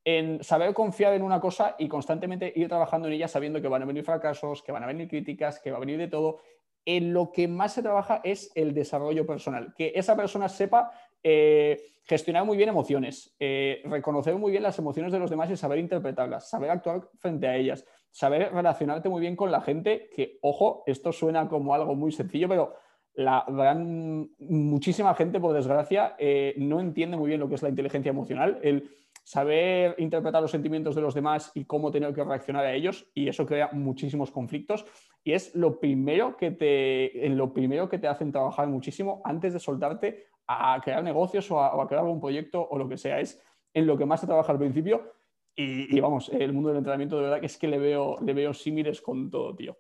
[0.08, 3.82] en saber confiar en una cosa y constantemente ir trabajando en ella sabiendo que van
[3.82, 6.40] a venir fracasos, que van a venir críticas, que va a venir de todo.
[6.86, 10.92] En lo que más se trabaja es el desarrollo personal, que esa persona sepa
[11.22, 15.58] eh, gestionar muy bien emociones, eh, reconocer muy bien las emociones de los demás y
[15.58, 20.40] saber interpretarlas, saber actuar frente a ellas, saber relacionarte muy bien con la gente, que,
[20.42, 22.74] ojo, esto suena como algo muy sencillo, pero
[23.14, 27.70] la gran, muchísima gente, por desgracia, eh, no entiende muy bien lo que es la
[27.70, 28.60] inteligencia emocional.
[28.62, 28.90] El,
[29.28, 33.28] saber interpretar los sentimientos de los demás y cómo tener que reaccionar a ellos y
[33.28, 34.86] eso crea muchísimos conflictos
[35.22, 39.52] y es lo primero que te, en lo primero que te hacen trabajar muchísimo antes
[39.52, 43.44] de soltarte a crear negocios o a, crear algún proyecto o lo que sea, es
[43.74, 45.12] en lo que más se trabaja al principio
[45.60, 48.54] y, vamos, el mundo del entrenamiento de verdad que es que le veo, le veo
[48.54, 49.76] símiles con todo, tío.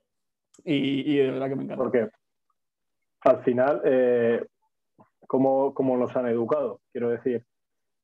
[0.63, 1.83] Y, de verdad que me encanta.
[1.83, 2.09] Porque
[3.21, 4.43] al final, eh,
[5.27, 6.81] ¿cómo, ¿cómo nos han educado?
[6.91, 7.45] Quiero decir,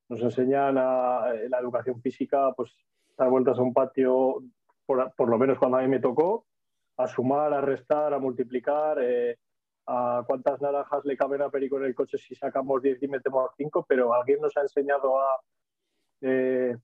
[0.07, 2.77] nos enseñan a, la educación física, pues
[3.17, 4.43] dar vueltas a un patio,
[4.85, 6.45] por, lo menos cuando a mí me tocó,
[6.97, 9.39] a sumar, a restar, a multiplicar, eh,
[9.87, 13.49] a cuántas naranjas le caben a Perico en el coche si sacamos 10 y metemos
[13.57, 15.15] 5, pero alguien nos ha enseñado
[16.21, 16.77] eh,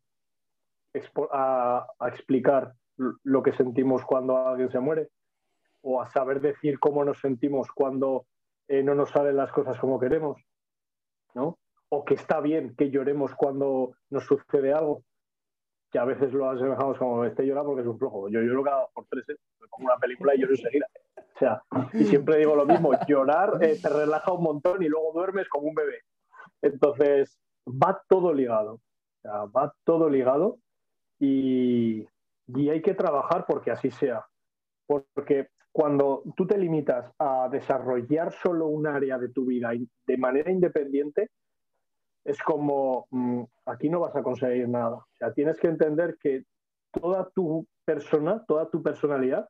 [1.31, 5.09] a, explicar lo que sentimos cuando alguien se muere
[5.81, 8.25] o a saber decir cómo nos sentimos cuando
[8.67, 10.41] eh, no nos salen las cosas como queremos,
[11.33, 11.57] ¿no?
[11.89, 15.03] o que está bien que lloremos cuando nos sucede algo,
[15.91, 18.29] que a veces lo asemejamos como este llora porque es un flojo.
[18.29, 19.35] Yo lloro cada por tres, ¿eh?
[19.59, 20.87] me una película y lloro enseguida.
[21.17, 21.63] O sea,
[21.93, 25.67] y siempre digo lo mismo, llorar eh, te relaja un montón y luego duermes como
[25.67, 26.01] un bebé.
[26.61, 28.79] Entonces, va todo ligado.
[29.25, 30.59] Va todo ligado
[31.19, 32.07] y,
[32.47, 34.25] y hay que trabajar porque así sea.
[34.87, 39.71] Porque cuando tú te limitas a desarrollar solo un área de tu vida
[40.07, 41.29] de manera independiente,
[42.25, 44.97] es como, mm, aquí no vas a conseguir nada.
[44.97, 46.43] O sea, tienes que entender que
[46.91, 49.47] toda tu persona, toda tu personalidad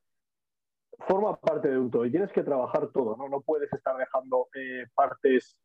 [1.08, 3.30] forma parte de un todo y tienes que trabajar todo, ¿no?
[3.30, 5.58] No puedes estar dejando eh, partes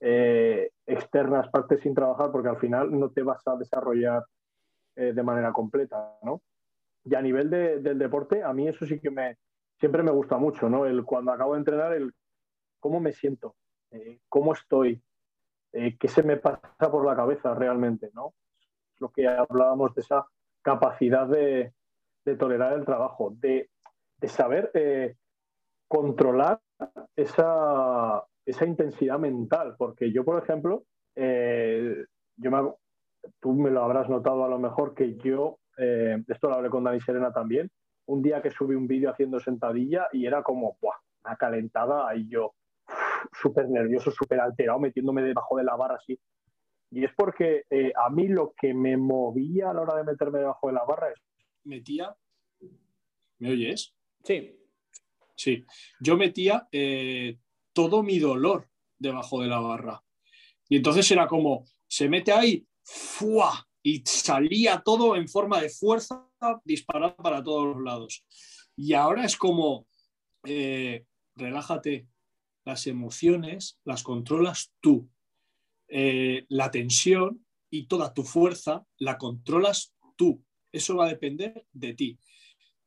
[0.00, 4.24] eh, externas, partes sin trabajar, porque al final no te vas a desarrollar
[4.96, 6.42] eh, de manera completa, ¿no?
[7.04, 9.36] Y a nivel del deporte, a mí eso sí que me,
[9.78, 10.86] siempre me gusta mucho, ¿no?
[10.86, 12.12] El, cuando acabo de entrenar, el
[12.80, 13.54] cómo me siento,
[14.28, 15.00] cómo estoy,
[15.72, 18.34] eh, qué se me pasa por la cabeza realmente, ¿no?
[18.98, 20.26] Lo que hablábamos de esa
[20.62, 21.72] capacidad de,
[22.38, 23.68] tolerar el trabajo, de,
[24.26, 25.16] saber eh,
[25.86, 26.60] controlar
[27.14, 30.84] esa, intensidad mental, porque yo, por ejemplo,
[31.14, 32.78] eh, yo
[33.40, 37.00] tú me lo habrás notado a lo mejor que yo, esto lo hablé con Dani
[37.00, 37.70] Serena también,
[38.06, 40.96] un día que subí un vídeo haciendo sentadilla y era como, ¡buah!
[41.24, 42.54] Una calentada y yo,
[43.32, 46.18] súper nervioso, súper alterado, metiéndome debajo de la barra así.
[46.90, 50.38] Y es porque eh, a mí lo que me movía a la hora de meterme
[50.38, 51.20] debajo de la barra es...
[51.64, 52.16] Metía...
[53.38, 53.92] ¿Me oyes?
[54.22, 54.56] Sí.
[55.34, 55.66] Sí.
[56.00, 57.38] Yo metía eh,
[57.72, 58.68] todo mi dolor
[58.98, 60.02] debajo de la barra.
[60.68, 63.68] Y entonces era como, se mete ahí, ¡fua!
[63.82, 66.28] Y salía todo en forma de fuerza,
[66.64, 68.24] disparado para todos los lados.
[68.76, 69.86] Y ahora es como,
[70.44, 72.08] eh, relájate,
[72.64, 75.08] las emociones las controlas tú.
[75.88, 80.44] Eh, la tensión y toda tu fuerza la controlas tú.
[80.72, 82.18] Eso va a depender de ti.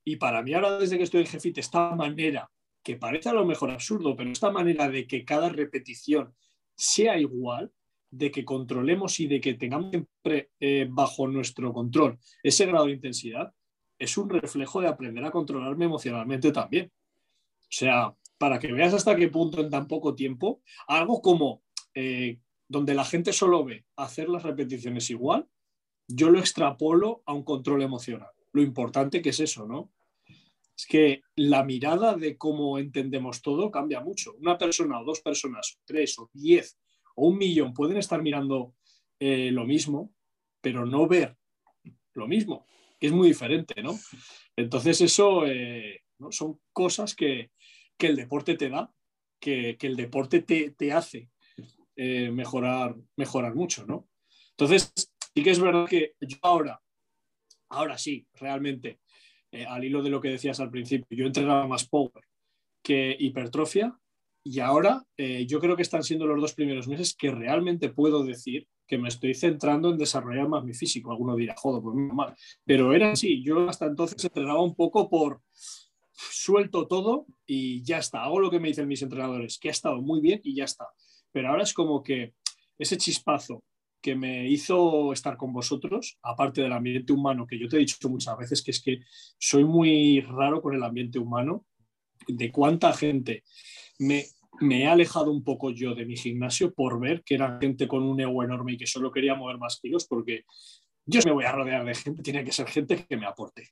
[0.03, 2.51] Y para mí ahora, desde que estoy en Jefite, esta manera,
[2.83, 6.35] que parece a lo mejor absurdo, pero esta manera de que cada repetición
[6.75, 7.71] sea igual,
[8.11, 12.93] de que controlemos y de que tengamos siempre eh, bajo nuestro control ese grado de
[12.93, 13.53] intensidad,
[13.97, 16.91] es un reflejo de aprender a controlarme emocionalmente también.
[17.61, 21.61] O sea, para que veas hasta qué punto en tan poco tiempo, algo como
[21.93, 25.47] eh, donde la gente solo ve hacer las repeticiones igual,
[26.07, 28.29] yo lo extrapolo a un control emocional.
[28.53, 29.91] Lo importante que es eso, ¿no?
[30.75, 34.33] Es que la mirada de cómo entendemos todo cambia mucho.
[34.35, 36.78] Una persona o dos personas, tres o diez
[37.27, 38.75] un millón pueden estar mirando
[39.19, 40.13] eh, lo mismo,
[40.61, 41.35] pero no ver
[42.13, 42.65] lo mismo,
[42.99, 43.97] que es muy diferente, ¿no?
[44.55, 47.51] Entonces eso eh, son cosas que,
[47.99, 48.93] el deporte te da,
[49.39, 51.29] que, el deporte te, hace
[51.95, 54.07] eh, mejorar, mejorar mucho, ¿no?
[54.51, 56.81] Entonces, sí que es verdad que yo ahora,
[57.69, 58.99] ahora sí, realmente,
[59.67, 62.23] al hilo de lo que decías al principio, yo entrenaba más power
[62.81, 63.98] que hipertrofia
[64.51, 65.05] y ahora
[65.45, 69.09] yo creo que están siendo los dos primeros meses que realmente puedo decir que me
[69.09, 71.11] estoy centrando en desarrollar más mi físico.
[71.11, 72.35] Alguno dirá, joder, pues mal.
[72.65, 75.41] Pero era así, yo hasta entonces entrenaba un poco por
[76.11, 80.01] suelto todo y ya está, hago lo que me dicen mis entrenadores, que ha estado
[80.01, 80.87] muy bien y ya está.
[81.31, 82.33] Pero ahora es como que
[82.79, 83.63] ese chispazo
[84.01, 88.09] que me hizo estar con vosotros, aparte del ambiente humano, que yo te he dicho
[88.09, 89.01] muchas veces que es que
[89.37, 91.67] soy muy raro con el ambiente humano,
[92.27, 93.43] de cuánta gente
[93.99, 94.25] me
[94.61, 98.03] me he alejado un poco yo de mi gimnasio por ver que era gente con
[98.03, 100.43] un ego enorme y que solo quería mover más kilos, porque
[101.05, 103.69] yo me voy a rodear de gente, tiene que ser gente que me aporte,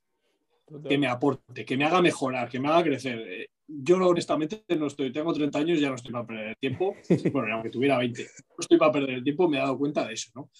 [0.88, 3.18] que me aporte, que me haga mejorar, que me haga crecer.
[3.18, 6.96] Eh, yo honestamente no estoy, tengo 30 años, ya no estoy para perder el tiempo,
[7.32, 10.14] bueno, aunque tuviera 20, no estoy para perder el tiempo, me he dado cuenta de
[10.14, 10.50] eso, ¿no?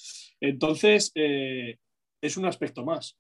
[0.41, 1.79] Entonces, eh,
[2.21, 3.16] es un aspecto más,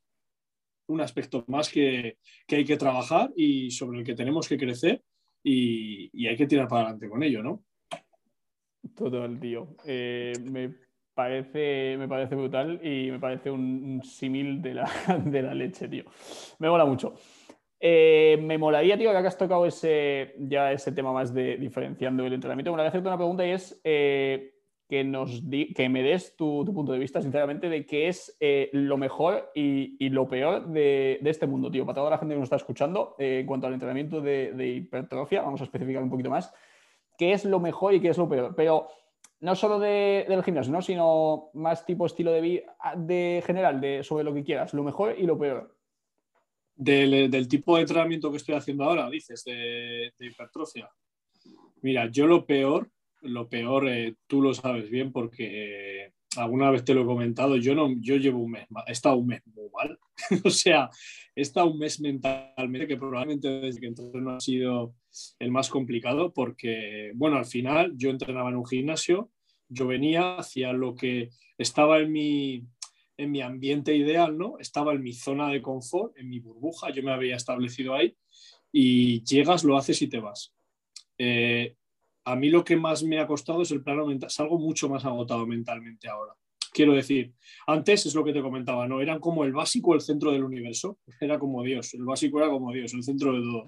[0.88, 5.02] un aspecto más que, que hay que trabajar y sobre el que tenemos que crecer
[5.48, 7.64] y, hay que tirar para adelante con ello, ¿no?
[8.94, 9.76] Todo el tío.
[9.84, 10.74] Eh, me,
[11.14, 14.90] parece, me parece brutal y me parece un, símil de la,
[15.24, 16.04] de la, leche, tío.
[16.58, 17.14] Me mola mucho.
[17.80, 22.32] Eh, me molaría, tío, que has tocado ese, ya ese tema más de diferenciando el
[22.32, 22.70] entrenamiento.
[22.70, 24.57] Me molaría hacerte una pregunta y es eh,
[24.88, 25.42] que, nos
[25.74, 30.08] que me des tu, punto de vista, sinceramente, de qué es eh, lo mejor y,
[30.08, 31.84] lo peor de, este mundo, tío.
[31.84, 35.42] Para toda la gente que nos está escuchando, eh, en cuanto al entrenamiento de, hipertrofia,
[35.42, 36.54] vamos a especificar un poquito más,
[37.18, 38.54] qué es lo mejor y qué es lo peor.
[38.56, 38.88] Pero
[39.40, 40.80] no solo del gimnasio, ¿no?
[40.80, 42.62] sino más tipo estilo de vida
[42.96, 45.76] de general, de, sobre lo que quieras, lo mejor y lo peor.
[46.74, 50.88] Del, tipo de entrenamiento que estoy haciendo ahora, dices, de, de hipertrofia.
[51.82, 52.90] Mira, yo lo peor
[53.22, 57.56] lo peor, eh, tú lo sabes bien porque eh, alguna vez te lo he comentado,
[57.56, 59.98] yo, no, yo llevo un mes, he estado un mes muy mal,
[60.44, 60.90] o sea,
[61.34, 64.94] he estado un mes mentalmente que probablemente desde que entreno ha sido
[65.38, 69.30] el más complicado porque, bueno, al final yo entrenaba en un gimnasio,
[69.68, 72.64] yo venía, hacía lo que estaba en mi,
[73.16, 74.58] en mi ambiente ideal, ¿no?
[74.58, 78.16] Estaba en mi zona de confort, en mi burbuja, yo me había establecido ahí
[78.72, 80.54] y llegas, lo haces y te vas.
[81.18, 81.76] Eh,
[82.28, 84.28] a mí lo que más me ha costado es el plano mental.
[84.28, 86.34] Salgo mucho más agotado mentalmente ahora.
[86.74, 87.32] Quiero decir,
[87.66, 89.00] antes es lo que te comentaba, ¿no?
[89.00, 90.98] Eran como el básico, el centro del universo.
[91.18, 91.94] Era como Dios.
[91.94, 93.66] El básico era como Dios, el centro de todo.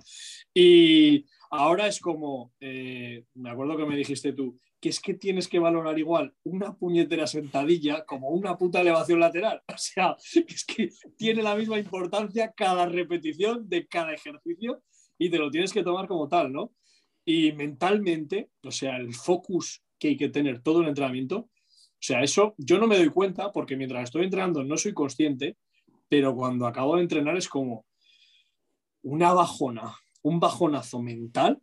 [0.53, 5.49] Y ahora es como, eh, me acuerdo que me dijiste tú, que es que tienes
[5.49, 9.63] que valorar igual una puñetera sentadilla como una puta elevación lateral.
[9.75, 14.83] O sea, es que tiene la misma importancia cada repetición de cada ejercicio
[15.17, 16.73] y te lo tienes que tomar como tal, ¿no?
[17.33, 22.25] Y mentalmente, o sea, el focus que hay que tener todo el entrenamiento, o sea,
[22.25, 25.57] eso yo no me doy cuenta porque mientras estoy entrenando no soy consciente,
[26.09, 27.87] pero cuando acabo de entrenar es como
[29.03, 31.63] una bajona, un bajonazo mental,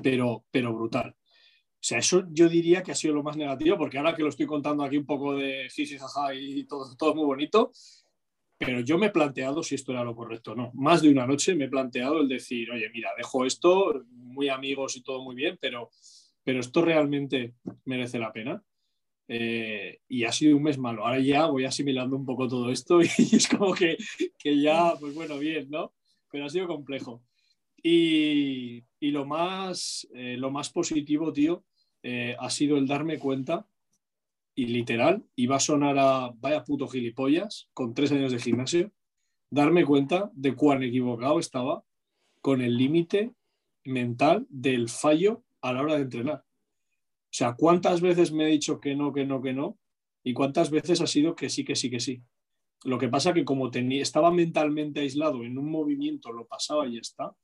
[0.00, 1.16] pero, pero brutal.
[1.18, 4.28] O sea, eso yo diría que ha sido lo más negativo, porque ahora que lo
[4.28, 5.96] estoy contando aquí un poco de jiji,
[6.34, 7.72] y todo, todo muy bonito,
[8.60, 10.70] pero yo me he planteado si esto era lo correcto o no.
[10.74, 14.96] Más de una noche me he planteado el decir, oye, mira, dejo esto, muy amigos
[14.96, 15.88] y todo muy bien, pero,
[16.44, 17.54] pero esto realmente
[17.86, 18.62] merece la pena.
[19.28, 21.06] Eh, y ha sido un mes malo.
[21.06, 23.96] Ahora ya voy asimilando un poco todo esto y es como que,
[24.36, 25.94] que ya, pues bueno, bien, ¿no?
[26.30, 27.22] Pero ha sido complejo.
[27.82, 31.64] Y, y lo, más, eh, lo más positivo, tío,
[32.02, 33.66] eh, ha sido el darme cuenta
[34.54, 38.92] y literal, iba a sonar a vaya puto gilipollas con tres años de gimnasio,
[39.50, 41.84] darme cuenta de cuán equivocado estaba
[42.40, 43.32] con el límite
[43.84, 46.44] mental del fallo a la hora de entrenar.
[47.30, 49.78] O sea, ¿cuántas veces me he dicho que no, que no, que no?
[50.22, 52.22] ¿Y cuántas veces ha sido que sí, que sí, que sí?
[52.84, 56.94] Lo que pasa que como tenía, estaba mentalmente aislado en un movimiento, lo pasaba y
[56.94, 57.34] ya está,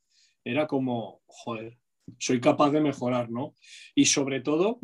[0.45, 1.79] era como, joder,
[2.19, 3.55] soy capaz de mejorar, ¿no?
[3.95, 4.81] Y sobre todo,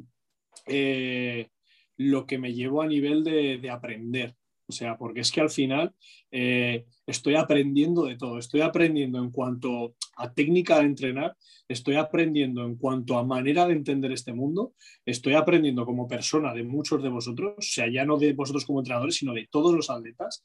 [0.66, 1.51] eh,
[1.97, 4.36] lo que me llevo a nivel de, aprender.
[4.66, 5.93] O sea, porque es que al final
[6.30, 8.38] eh, estoy aprendiendo de todo.
[8.38, 11.36] Estoy aprendiendo en cuanto a técnica de entrenar,
[11.68, 14.74] estoy aprendiendo en cuanto a manera de entender este mundo,
[15.05, 18.80] estoy aprendiendo como persona de muchos de vosotros, o sea, ya no de vosotros como
[18.80, 20.45] entrenadores, sino de todos los atletas.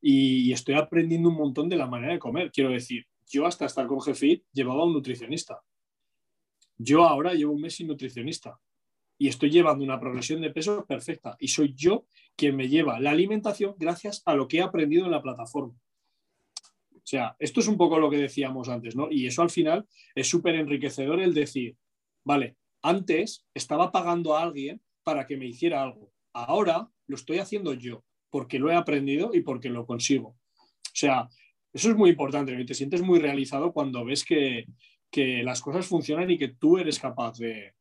[0.00, 2.50] Y estoy aprendiendo un montón de la manera de comer.
[2.50, 5.60] Quiero decir, yo hasta estar con Jefit llevaba un nutricionista.
[6.76, 8.58] Yo ahora llevo un mes sin nutricionista
[9.22, 13.12] y estoy llevando una progresión de peso perfecta y soy yo quien me lleva la
[13.12, 15.74] alimentación gracias a lo que he aprendido en la plataforma.
[16.92, 19.06] O sea, esto es un poco lo que decíamos antes, ¿no?
[19.12, 21.76] Y eso al final es súper enriquecedor el decir,
[22.24, 26.12] vale, antes estaba pagando a alguien para que me hiciera algo.
[26.32, 30.30] Ahora lo estoy haciendo yo, porque lo he aprendido y porque lo consigo.
[30.30, 31.28] O sea,
[31.72, 34.66] eso es muy importante, te sientes muy realizado cuando ves que,
[35.12, 37.74] que las cosas funcionan y que tú eres capaz de,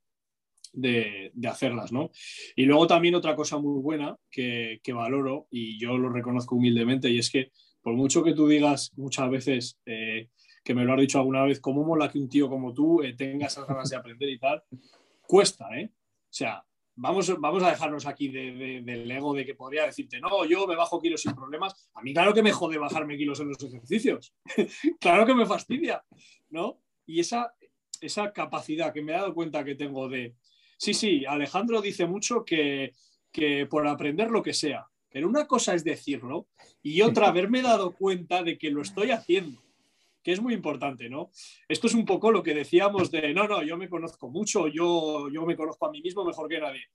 [0.73, 2.11] de, hacerlas, ¿no?
[2.55, 7.19] Y luego también otra cosa muy buena que, valoro y yo lo reconozco humildemente y
[7.19, 7.51] es que
[7.81, 10.29] por mucho que tú digas muchas veces, eh,
[10.63, 13.13] que me lo has dicho alguna vez, cómo mola que un tío como tú eh,
[13.13, 14.61] tenga esas ganas de aprender y tal,
[15.21, 15.89] cuesta, ¿eh?
[15.91, 16.63] O sea,
[16.95, 21.01] vamos, vamos a dejarnos aquí del ego de que podría decirte, no, yo me bajo
[21.01, 21.89] kilos sin problemas.
[21.93, 24.33] A mí claro que me jode bajarme kilos en los ejercicios.
[24.99, 26.03] claro que me fastidia,
[26.49, 26.81] ¿no?
[27.05, 27.53] Y esa,
[28.01, 30.35] esa capacidad que me he dado cuenta que tengo de
[30.81, 32.95] Sí, sí, Alejandro dice mucho que,
[33.69, 36.47] por aprender lo que sea, pero una cosa es decirlo
[36.81, 39.61] y otra haberme dado cuenta de que lo estoy haciendo,
[40.23, 41.29] que es muy importante, ¿no?
[41.67, 45.29] Esto es un poco lo que decíamos de, no, no, yo me conozco mucho, yo,
[45.29, 46.85] yo me conozco a mí mismo mejor que nadie.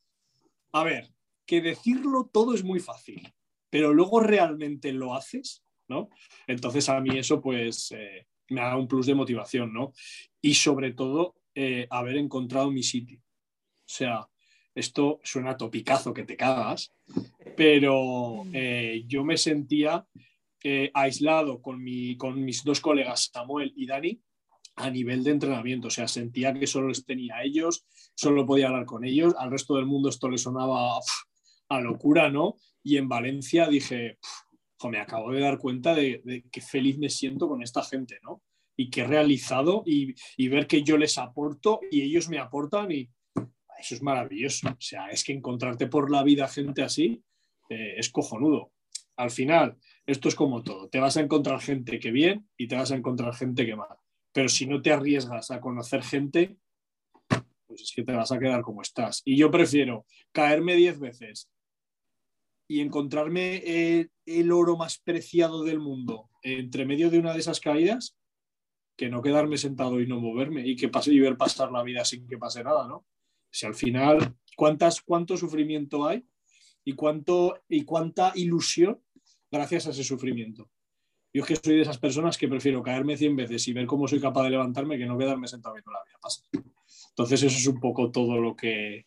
[0.72, 1.08] A ver,
[1.46, 3.32] que decirlo todo es muy fácil,
[3.70, 6.08] pero luego realmente lo haces, ¿no?
[6.48, 9.92] Entonces a mí eso pues eh, me da un plus de motivación, ¿no?
[10.42, 13.22] Y sobre todo eh, haber encontrado mi sitio.
[13.86, 14.28] O sea,
[14.74, 16.92] esto suena topicazo que te cagas,
[17.56, 20.06] pero eh, yo me sentía
[20.62, 24.20] eh, aislado con, mi, con mis dos colegas, Samuel y Dani,
[24.74, 25.88] a nivel de entrenamiento.
[25.88, 29.50] O sea, sentía que solo les tenía a ellos, solo podía hablar con ellos, al
[29.50, 30.98] resto del mundo esto le sonaba
[31.68, 32.56] a locura, ¿no?
[32.82, 34.18] Y en Valencia dije,
[34.90, 38.42] me acabo de dar cuenta de, de qué feliz me siento con esta gente, ¿no?
[38.76, 42.92] Y que he realizado y, y, ver que yo les aporto y ellos me aportan
[42.92, 43.08] y,
[43.78, 44.68] eso es maravilloso.
[44.68, 47.22] O sea, es que encontrarte por la vida gente así
[47.68, 48.72] eh, es cojonudo.
[49.16, 50.88] Al final, esto es como todo.
[50.88, 53.96] Te vas a encontrar gente que bien y te vas a encontrar gente que mal.
[54.32, 56.56] Pero si no te arriesgas a conocer gente,
[57.66, 59.22] pues es que te vas a quedar como estás.
[59.24, 61.50] Y yo prefiero caerme diez veces
[62.68, 67.60] y encontrarme el, el oro más preciado del mundo entre medio de una de esas
[67.60, 68.16] caídas
[68.96, 72.26] que no quedarme sentado y no moverme y que y ver pasar la vida sin
[72.26, 73.04] que pase nada, ¿no?
[73.56, 76.26] Si al final, ¿cuántas, ¿cuánto sufrimiento hay
[76.84, 79.02] y, cuánto, y cuánta ilusión
[79.50, 80.68] gracias a ese sufrimiento?
[81.32, 84.08] Yo es que soy de esas personas que prefiero caerme 100 veces y ver cómo
[84.08, 86.44] soy capaz de levantarme que no quedarme sentado viendo la vida pasar.
[87.08, 89.06] Entonces eso es un poco todo lo que,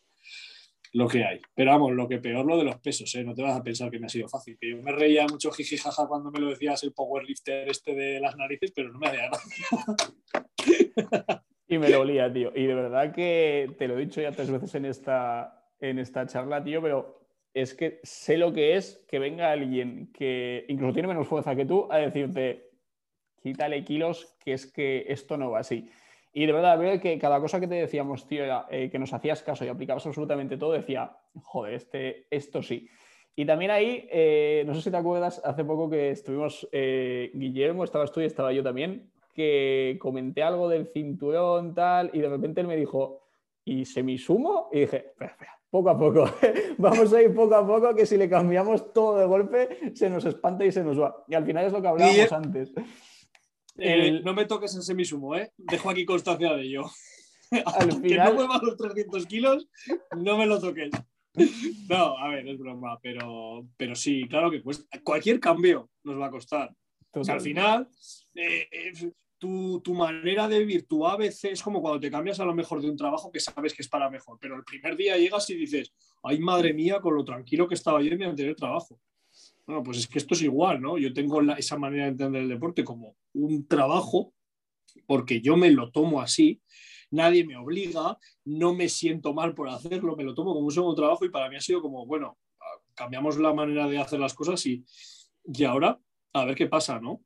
[0.93, 1.39] lo que hay.
[1.53, 3.23] Pero vamos, lo que peor lo de los pesos, ¿eh?
[3.23, 4.57] no te vas a pensar que me ha sido fácil.
[4.59, 8.35] Que yo me reía mucho jijijaja cuando me lo decías el powerlifter este de las
[8.35, 11.43] narices, pero no me hacía gracia.
[11.69, 12.51] Y me lo olía, tío.
[12.55, 16.25] Y de verdad que te lo he dicho ya tres veces en esta, en esta
[16.25, 17.21] charla, tío, pero
[17.53, 21.65] es que sé lo que es que venga alguien que incluso tiene menos fuerza que
[21.65, 22.71] tú a decirte,
[23.43, 25.87] quítale kilos, que es que esto no va así.
[26.33, 29.43] Y de verdad, veo que cada cosa que te decíamos, tío, eh, que nos hacías
[29.43, 32.89] caso y aplicabas absolutamente todo, decía, joder, este, esto sí.
[33.35, 37.83] Y también ahí, eh, no sé si te acuerdas, hace poco que estuvimos, eh, Guillermo,
[37.83, 42.59] estabas tú y estaba yo también, que comenté algo del cinturón, tal, y de repente
[42.59, 43.21] él me dijo,
[43.63, 44.67] ¿y semisumo?
[44.73, 46.25] Y dije, espera, espera, poco a poco,
[46.77, 50.25] vamos a ir poco a poco, que si le cambiamos todo de golpe, se nos
[50.25, 51.23] espanta y se nos va.
[51.29, 52.73] Y al final es lo que hablábamos antes.
[53.77, 55.53] Eh, no me toques en semisumo, ¿eh?
[55.55, 56.83] Dejo aquí constancia de ello.
[57.63, 58.35] Al final...
[58.35, 59.69] no mueva los 300 kilos,
[60.17, 60.91] no me lo toques.
[61.87, 64.99] No, a ver, es broma, pero, pero sí, claro que cuesta.
[65.01, 66.75] Cualquier cambio nos va a costar.
[67.13, 67.87] al final,
[68.35, 68.67] eh,
[69.39, 72.89] tu, manera de vivir, tu ABC es como cuando te cambias a lo mejor de
[72.89, 75.93] un trabajo que sabes que es para mejor, pero el primer día llegas y dices,
[76.23, 78.99] ay madre mía, con lo tranquilo que estaba yo en mi anterior trabajo.
[79.65, 80.97] Bueno, pues es que esto es igual, ¿no?
[80.97, 84.33] Yo tengo esa manera de entender el deporte como un trabajo,
[85.07, 86.61] porque yo me lo tomo así,
[87.11, 90.95] nadie me obliga, no me siento mal por hacerlo, me lo tomo como un segundo
[90.95, 92.37] trabajo y para mí ha sido como, bueno,
[92.93, 94.83] cambiamos la manera de hacer las cosas y,
[95.45, 95.99] y ahora
[96.33, 97.21] a ver qué pasa, ¿no?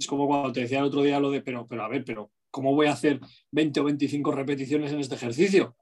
[0.00, 2.30] Es como cuando te decía el otro día lo de, pero, pero a ver, pero
[2.50, 3.20] ¿cómo voy a hacer
[3.50, 5.76] 20 o 25 repeticiones en este ejercicio?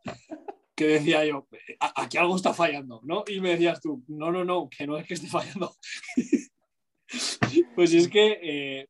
[0.74, 1.48] que decía yo,
[1.80, 3.24] aquí algo está fallando, ¿no?
[3.26, 5.74] Y me decías tú, no, no, no, que no es que esté fallando.
[7.74, 8.88] pues es que eh,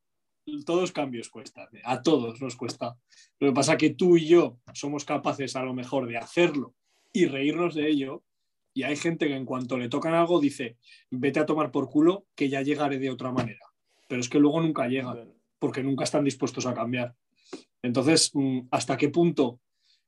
[0.65, 2.95] todos cambios cuestan, a todos nos cuesta.
[3.39, 6.75] Lo que pasa es que tú y yo somos capaces a lo mejor de hacerlo
[7.13, 8.23] y reírnos de ello.
[8.73, 10.77] Y hay gente que en cuanto le tocan algo dice,
[11.11, 13.68] vete a tomar por culo que ya llegaré de otra manera.
[14.09, 17.15] Pero es que luego nunca llegan, porque nunca están dispuestos a cambiar.
[17.81, 19.61] Entonces, mm, ¿hasta qué punto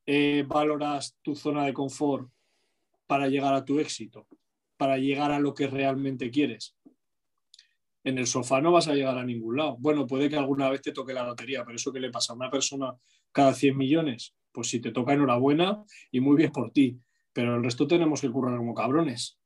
[0.05, 2.29] eh, valoras tu zona de confort
[3.05, 4.27] para llegar a tu éxito,
[4.77, 6.75] para llegar a lo que realmente quieres.
[8.03, 9.77] En el sofá no vas a llegar a ningún lado.
[9.79, 12.35] Bueno, puede que alguna vez te toque la lotería, pero eso que le pasa a
[12.35, 12.95] una persona
[13.31, 16.97] cada 100 millones, pues si te toca enhorabuena y muy bien por ti,
[17.31, 19.37] pero el resto tenemos que currar como cabrones.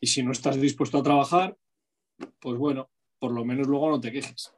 [0.00, 1.58] Y si no estás dispuesto a trabajar,
[2.38, 2.90] pues bueno,
[3.20, 4.52] por lo menos luego no te quejes.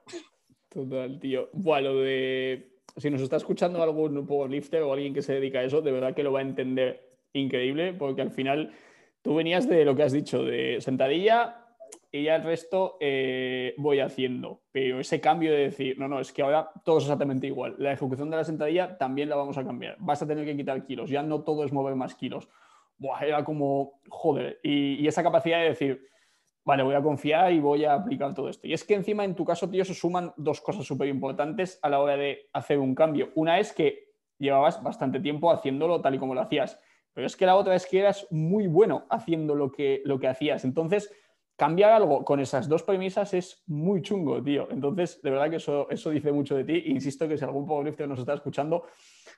[0.70, 1.50] Total, tío.
[1.52, 5.82] Bueno, de si nos está escuchando algún powerlifter o alguien que se dedica a eso,
[5.82, 8.72] de verdad que lo va a entender increíble, porque al final
[9.20, 11.58] tú venías de lo que has dicho, de sentadilla
[12.10, 14.62] y ya el resto eh, voy haciendo.
[14.70, 17.74] Pero ese cambio de decir, no, no, es que ahora todo es exactamente igual.
[17.78, 19.96] La ejecución de la sentadilla también la vamos a cambiar.
[19.98, 22.48] Vas a tener que quitar kilos, ya no todo es mover más kilos.
[22.98, 26.06] Buah, era como, joder, y esa capacidad de decir,
[26.64, 28.66] vale, voy a confiar y voy a aplicar todo esto.
[28.66, 31.88] Y es que encima en tu caso, tío, se suman dos cosas súper importantes a
[31.88, 33.30] la hora de hacer un cambio.
[33.34, 36.78] Una es que llevabas bastante tiempo haciéndolo tal y como lo hacías,
[37.12, 40.28] pero es que la otra es que eras muy bueno haciendo lo que, lo que
[40.28, 40.64] hacías.
[40.64, 41.12] Entonces,
[41.56, 44.68] cambiar algo con esas dos premisas es muy chungo, tío.
[44.70, 46.84] Entonces, de verdad que eso, eso dice mucho de ti.
[46.86, 48.86] Insisto que si algún powerlifter nos está escuchando,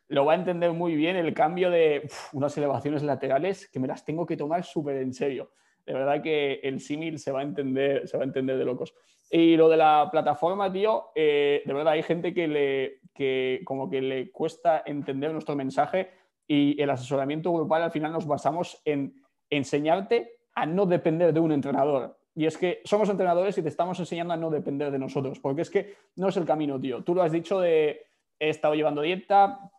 [0.08, 4.04] lo va a entender muy bien el cambio de unas elevaciones laterales que me las
[4.04, 5.50] tengo que tomar súper en serio
[5.86, 8.94] de verdad que el símil se va a entender, se va a entender de locos.
[9.30, 13.88] Y lo de la plataforma, tío, eh, de verdad hay gente que le que como
[13.88, 16.10] que le cuesta entender nuestro mensaje
[16.46, 19.14] y el asesoramiento grupal al final nos basamos en
[19.50, 22.16] enseñarte a no depender de un entrenador.
[22.34, 25.62] Y es que somos entrenadores y te estamos enseñando a no depender de nosotros, porque
[25.62, 27.04] es que no es el camino, tío.
[27.04, 28.06] Tú lo has dicho de
[28.38, 29.70] he estado llevando dieta,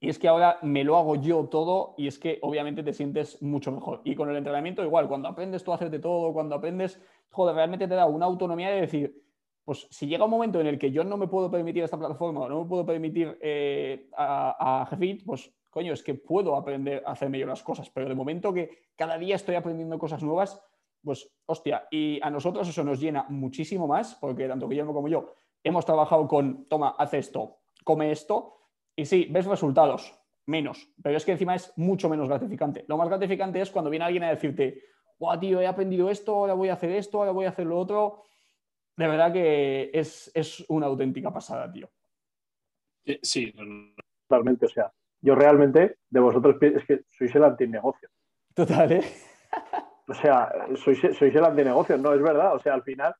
[0.00, 3.42] y es que ahora me lo hago yo todo y es que obviamente te sientes
[3.42, 4.00] mucho mejor.
[4.04, 7.88] Y con el entrenamiento igual, cuando aprendes tú a hacerte todo, cuando aprendes, joder, realmente
[7.88, 9.22] te da una autonomía de decir,
[9.64, 12.40] pues si llega un momento en el que yo no me puedo permitir esta plataforma
[12.40, 17.02] o no me puedo permitir eh, a, a Jefit, pues coño, es que puedo aprender
[17.04, 20.62] a hacerme yo las cosas, pero de momento que cada día estoy aprendiendo cosas nuevas,
[21.04, 25.32] pues hostia, y a nosotros eso nos llena muchísimo más, porque tanto Guillermo como yo
[25.62, 28.57] hemos trabajado con, toma, haz esto, come esto,
[28.98, 30.12] y sí, ves resultados,
[30.46, 32.84] menos, pero es que encima es mucho menos gratificante.
[32.88, 34.82] Lo más gratificante es cuando viene alguien a decirte,
[35.16, 37.78] guau, tío, he aprendido esto, ahora voy a hacer esto, ahora voy a hacer lo
[37.78, 38.24] otro.
[38.96, 41.88] De verdad que es, una auténtica pasada, tío.
[43.22, 43.54] Sí,
[44.26, 44.66] totalmente.
[44.66, 48.08] O sea, yo realmente de vosotros es que sois el antinegocio.
[48.52, 49.04] Total, ¿eh?
[50.08, 52.52] o sea, sois, sois el antinegocio, no es verdad.
[52.56, 53.14] O sea, al final,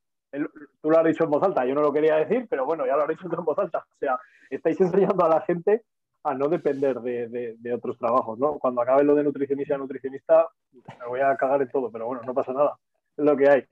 [0.81, 2.95] tú lo has dicho en voz alta, yo no lo quería decir, pero bueno, ya
[2.95, 3.79] lo has dicho en voz alta.
[3.79, 4.19] O sea,
[4.49, 5.83] estáis enseñando a la gente
[6.23, 8.59] a no depender de, otros trabajos, ¿no?
[8.59, 12.33] Cuando acabe lo de nutricionista nutricionista, me voy a cagar en todo, pero bueno, no
[12.33, 12.77] pasa nada,
[13.17, 13.65] es lo que hay.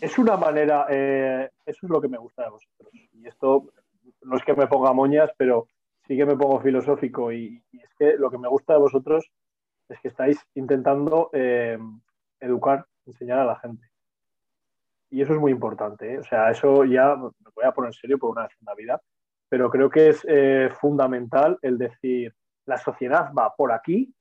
[0.00, 2.90] Es una manera, eh, eso es lo que me gusta de vosotros.
[2.92, 3.72] Y esto
[4.22, 5.68] no es que me ponga moñas, pero
[6.06, 9.30] sí que me pongo filosófico y, es que lo que me gusta de vosotros
[9.88, 11.78] es que estáis intentando eh,
[12.40, 13.89] educar, enseñar a la gente.
[15.10, 16.14] Y eso es muy importante.
[16.14, 16.18] ¿eh?
[16.18, 18.74] O sea, eso ya me voy a poner en serio por una vez en la
[18.74, 19.00] vida
[19.50, 22.32] pero creo que es eh, fundamental el decir,
[22.66, 24.14] la sociedad va por aquí,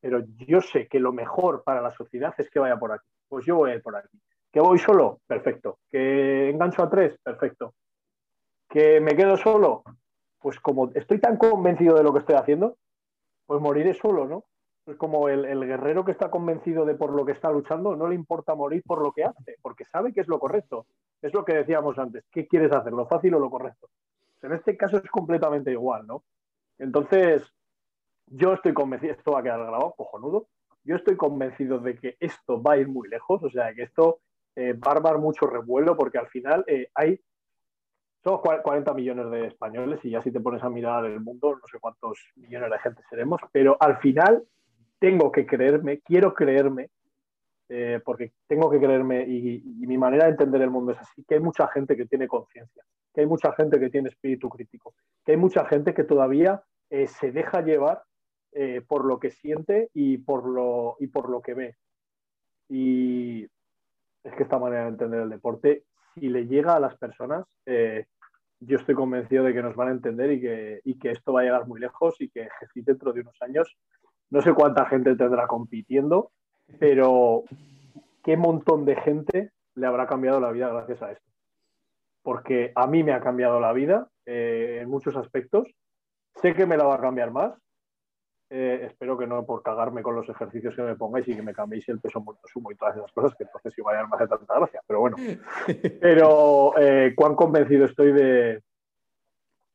[0.00, 3.06] pero yo sé que lo mejor para la sociedad es que vaya por aquí.
[3.28, 4.20] Pues yo voy a ir por aquí.
[4.52, 5.20] ¿Que voy solo?
[5.26, 5.78] Perfecto.
[5.88, 7.16] ¿Que engancho a tres?
[7.22, 7.74] Perfecto.
[8.68, 9.84] ¿Que me quedo solo?
[10.40, 12.76] Pues como estoy tan convencido de lo que estoy haciendo,
[13.46, 14.44] pues moriré solo, ¿no?
[14.86, 18.14] Es como el, guerrero que está convencido de por lo que está luchando, no le
[18.14, 20.86] importa morir por lo que hace, porque sabe que es lo correcto.
[21.22, 22.24] Es lo que decíamos antes.
[22.30, 23.88] ¿Qué quieres hacer, lo fácil o lo correcto?
[24.42, 26.22] En este caso es completamente igual, ¿no?
[26.78, 27.50] Entonces,
[28.26, 30.48] yo estoy convencido, esto va a quedar grabado, cojonudo,
[30.84, 34.20] yo estoy convencido de que esto va a ir muy lejos, o sea, que esto
[34.54, 37.18] eh, va a dar mucho revuelo porque al final eh, hay,
[38.22, 41.66] somos 40 millones de españoles y ya si te pones a mirar el mundo, no
[41.66, 44.44] sé cuántos millones de gente seremos, pero al final
[45.04, 46.88] tengo que creerme, quiero creerme,
[47.68, 51.34] eh, porque tengo que creerme y, mi manera de entender el mundo es así, que
[51.34, 52.82] hay mucha gente que tiene conciencia
[53.12, 54.94] que hay mucha gente que tiene espíritu crítico,
[55.24, 58.02] que hay mucha gente que todavía eh, se deja llevar
[58.52, 61.76] eh, por lo que siente y por lo, y por lo que ve.
[62.68, 63.44] Y
[64.24, 65.84] es que esta manera de entender el deporte,
[66.14, 70.32] si le llega a las personas, yo estoy convencido de que nos van a entender
[70.32, 73.40] y que, y que, esto va a llegar muy lejos y que dentro de unos
[73.42, 73.76] años
[74.30, 76.30] no sé cuánta gente tendrá compitiendo,
[76.78, 77.44] pero
[78.22, 81.30] qué montón de gente le habrá cambiado la vida gracias a esto.
[82.22, 85.68] Porque a mí me ha cambiado la vida eh, en muchos aspectos.
[86.36, 87.52] Sé que me la va a cambiar más.
[88.50, 91.54] Eh, espero que no por cagarme con los ejercicios que me pongáis y que me
[91.54, 94.20] cambiéis el peso muerto sumo y todas esas cosas, que entonces iba a dar más
[94.20, 94.80] de tanta gracia.
[94.86, 95.16] Pero bueno,
[96.00, 98.62] pero eh, cuán convencido estoy de,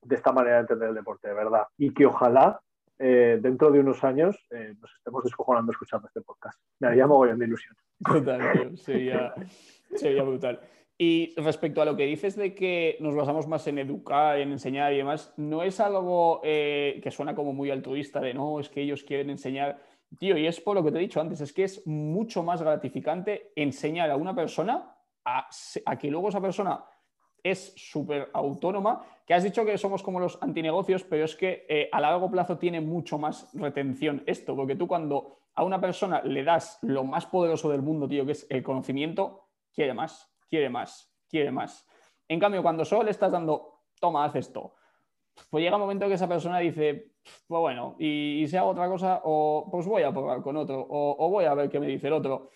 [0.02, 1.68] de esta manera de entender el deporte, de verdad.
[1.78, 2.60] Y que ojalá
[3.00, 6.60] dentro de unos años nos estemos descojonando escuchando este podcast.
[6.80, 7.76] Me haría mogollón de ilusión.
[8.04, 8.78] Total, tío.
[8.78, 9.34] Sería,
[9.96, 10.60] sería brutal.
[11.02, 14.92] Y respecto a lo que dices de que nos basamos más en educar, en enseñar
[14.92, 18.82] y demás, no es algo eh, que suena como muy altruista de no, es que
[18.82, 19.80] ellos quieren enseñar.
[20.20, 22.62] Tío, y es por lo que te he dicho antes, es que es mucho más
[22.62, 24.94] gratificante enseñar a una persona
[25.24, 25.48] a,
[25.98, 26.84] que luego esa persona
[27.44, 31.90] es súper autónoma, que has dicho que somos como los antinegocios, pero es que eh,
[31.92, 36.44] a largo plazo tiene mucho más retención esto, porque tú cuando a una persona le
[36.44, 41.10] das lo más poderoso del mundo, tío, que es el conocimiento, quiere más quiere más,
[41.30, 41.88] quiere más.
[42.28, 44.74] En cambio, cuando solo le estás dando, toma, haz esto,
[45.50, 47.14] pues llega un momento que esa persona dice,
[47.48, 51.30] pues bueno, y, si hago otra cosa, o pues voy a probar con otro, o,
[51.30, 52.50] voy a ver qué me dice el otro.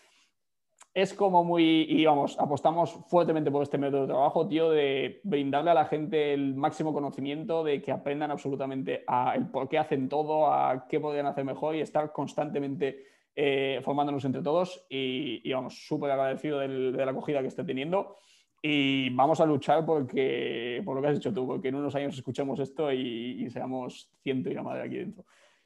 [0.94, 5.72] Es como muy, y vamos, apostamos fuertemente por este método de trabajo, tío, de brindarle
[5.72, 10.08] a la gente el máximo conocimiento, de que aprendan absolutamente a el por qué hacen
[10.08, 15.88] todo, a qué podrían hacer mejor y estar constantemente eh, formándonos entre todos y, vamos,
[15.88, 18.18] súper agradecido de la acogida que esté teniendo.
[18.66, 22.16] Y vamos a luchar porque, por lo que has dicho tú, porque en unos años
[22.16, 25.26] escuchemos esto y, seamos ciento y la madre aquí dentro.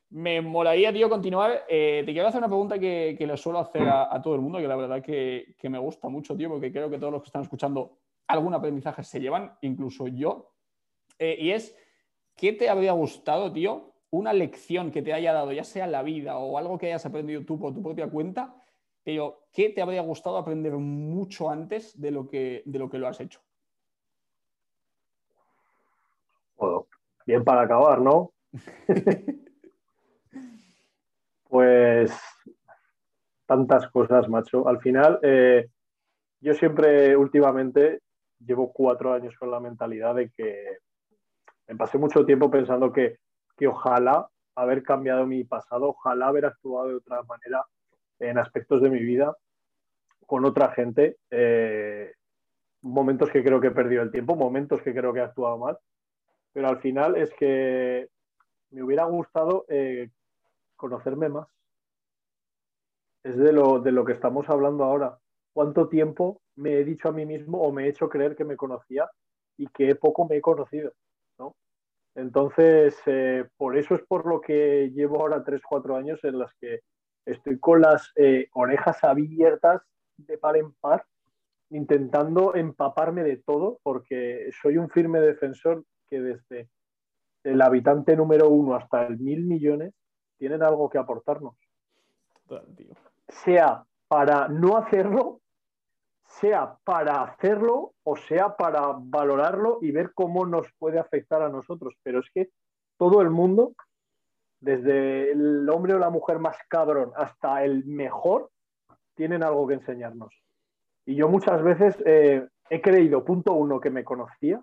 [0.10, 1.66] Me molaría, tío, continuar.
[1.68, 4.60] Eh, te quiero hacer una pregunta que, que le suelo hacer a, todo el mundo,
[4.60, 7.28] que la verdad que, que, me gusta mucho, tío, porque creo que todos los que
[7.28, 7.98] están escuchando
[8.28, 10.54] algún aprendizaje se llevan, incluso yo.
[11.20, 11.76] Eh, y es,
[12.36, 16.38] ¿qué te habría gustado, tío, una lección que te haya dado, ya sea la vida
[16.38, 18.56] o algo que hayas aprendido tú por tu propia cuenta,
[19.04, 23.08] pero ¿qué te habría gustado aprender mucho antes de lo que, de lo, que lo
[23.08, 23.42] has hecho?
[26.58, 26.88] Bueno,
[27.26, 28.32] bien para acabar, ¿no?
[31.50, 32.12] pues
[33.46, 34.68] tantas cosas, macho.
[34.68, 35.68] Al final, eh,
[36.42, 38.02] yo siempre, últimamente,
[38.40, 40.78] llevo cuatro años con la mentalidad de que
[41.68, 43.18] me pasé mucho tiempo pensando que
[43.58, 47.66] que ojalá haber cambiado mi pasado, ojalá haber actuado de otra manera
[48.20, 49.36] en aspectos de mi vida
[50.26, 51.18] con otra gente.
[51.32, 52.14] Eh,
[52.82, 55.78] momentos que creo que he perdido el tiempo, momentos que creo que he actuado mal,
[56.54, 58.08] pero al final es que
[58.70, 60.10] me hubiera gustado eh,
[60.78, 61.48] conocerme más.
[63.24, 65.18] Es de lo, de lo que estamos hablando ahora.
[65.54, 68.56] ¿Cuánto tiempo me he dicho a mí mismo o me he hecho creer que me
[68.56, 69.10] conocía
[69.58, 70.94] y que poco me he conocido?
[72.18, 76.52] Entonces, eh, por eso es por lo que llevo ahora 3, 4 años en las
[76.56, 76.80] que
[77.28, 79.84] estoy con las eh, orejas abiertas
[80.18, 81.06] de par en par,
[81.70, 86.70] intentando empaparme de todo, porque soy un firme defensor que desde
[87.44, 89.94] el habitante número uno hasta el mil millones
[90.38, 91.56] tienen algo que aportarnos.
[93.28, 95.42] Sea para no hacerlo
[96.28, 101.96] sea para hacerlo o sea para valorarlo y ver cómo nos puede afectar a nosotros.
[102.04, 102.50] Pero es que
[102.98, 103.74] todo el mundo,
[104.60, 108.50] desde el hombre o la mujer más cabrón hasta el mejor,
[109.16, 110.34] tienen algo que enseñarnos.
[111.06, 114.62] Y yo muchas veces eh, he creído, punto uno, que me conocía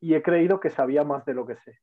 [0.00, 1.78] y he creído que sabía más de lo que sé.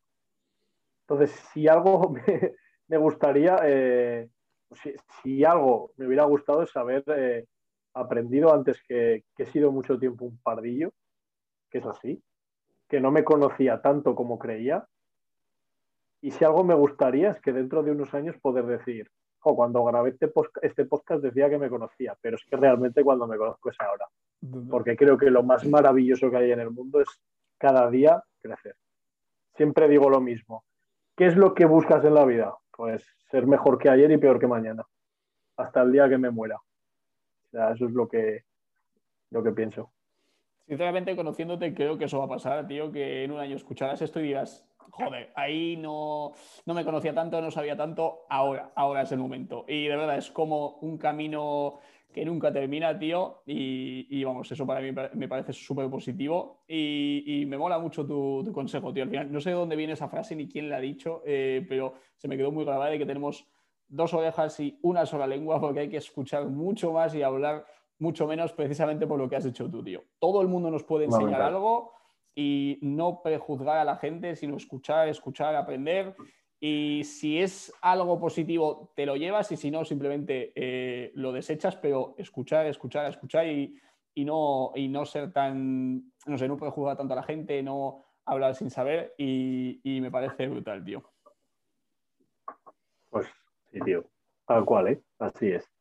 [1.08, 2.56] Entonces, si algo me,
[2.98, 4.30] gustaría, eh,
[5.22, 7.04] si, algo me hubiera gustado es saber...
[7.08, 7.46] Eh,
[7.94, 10.92] aprendido antes que, he sido mucho tiempo un pardillo,
[11.70, 12.22] que es así,
[12.88, 14.88] que no me conocía tanto como creía.
[16.22, 19.10] Y si algo me gustaría es que dentro de unos años poder decir,
[19.40, 20.32] cuando grabé este,
[20.62, 24.06] este podcast decía que me conocía, pero es que realmente cuando me conozco es ahora.
[24.70, 27.08] Porque creo que lo más maravilloso que hay en el mundo es
[27.58, 28.76] cada día crecer.
[29.56, 30.64] Siempre digo lo mismo.
[31.16, 32.54] ¿Qué es lo que buscas en la vida?
[32.80, 34.86] Pues ser mejor que ayer y peor que mañana.
[35.58, 36.56] Hasta el día que me muera
[37.52, 38.46] eso es lo que,
[39.32, 39.92] lo que pienso.
[40.66, 44.22] Sinceramente, conociéndote, creo que eso va a pasar, tío, que en un año escucharás esto
[44.22, 46.32] y dirás, joder, ahí no,
[46.66, 49.66] no me conocía tanto, no sabía tanto, ahora, ahora es el momento.
[49.68, 51.80] Y de verdad, es como un camino
[52.12, 57.58] que nunca termina, tío, y, vamos, eso para mí me parece súper positivo y, me
[57.58, 59.04] mola mucho tu, consejo, tío.
[59.04, 61.66] Al final, no sé de dónde viene esa frase ni quién la ha dicho, eh,
[61.70, 63.48] pero se me quedó muy grabada de que tenemos
[63.88, 67.66] dos orejas y una sola lengua, porque hay que escuchar mucho más y hablar
[68.00, 70.04] mucho menos precisamente por lo que has hecho tú, tío.
[70.20, 71.94] Todo el mundo nos puede enseñar algo
[72.34, 76.16] y no prejuzgar a la gente, sino escuchar, escuchar, aprender
[76.62, 81.78] y si es algo positivo, te lo llevas y si no, simplemente eh, lo desechas,
[81.78, 83.80] pero escuchar, escuchar, escuchar y,
[84.18, 88.04] no, y no ser tan, no sé, no puede jugar tanto a la gente, no
[88.26, 91.04] hablar sin saber y, me parece brutal, tío.
[93.10, 93.28] Pues
[93.72, 94.04] sí, tío,
[94.46, 95.02] tal cual, ¿eh?
[95.18, 95.72] Así es.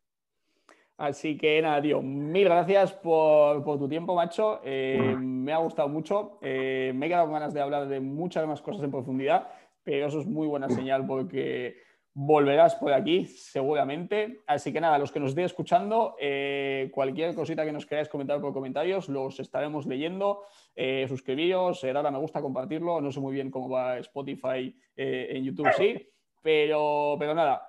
[0.95, 4.61] Así que nada, tío, mil gracias por, tu tiempo, macho.
[4.63, 6.39] Eh, me ha gustado mucho.
[6.41, 9.49] me he quedado con ganas de hablar de muchas más cosas en profundidad
[9.89, 11.77] pero eso es muy buena señal porque
[12.13, 14.41] volverás por aquí seguramente.
[14.45, 18.39] Así que nada, los que nos estén escuchando, eh, cualquier cosita que nos queráis comentar
[18.39, 20.43] por comentarios, los estaremos leyendo.
[20.75, 23.01] Eh, suscribiros, eh, darle a me gusta, compartirlo.
[23.01, 26.07] No sé muy bien cómo va Spotify eh, en YouTube, sí,
[26.43, 27.65] pero, pero nada.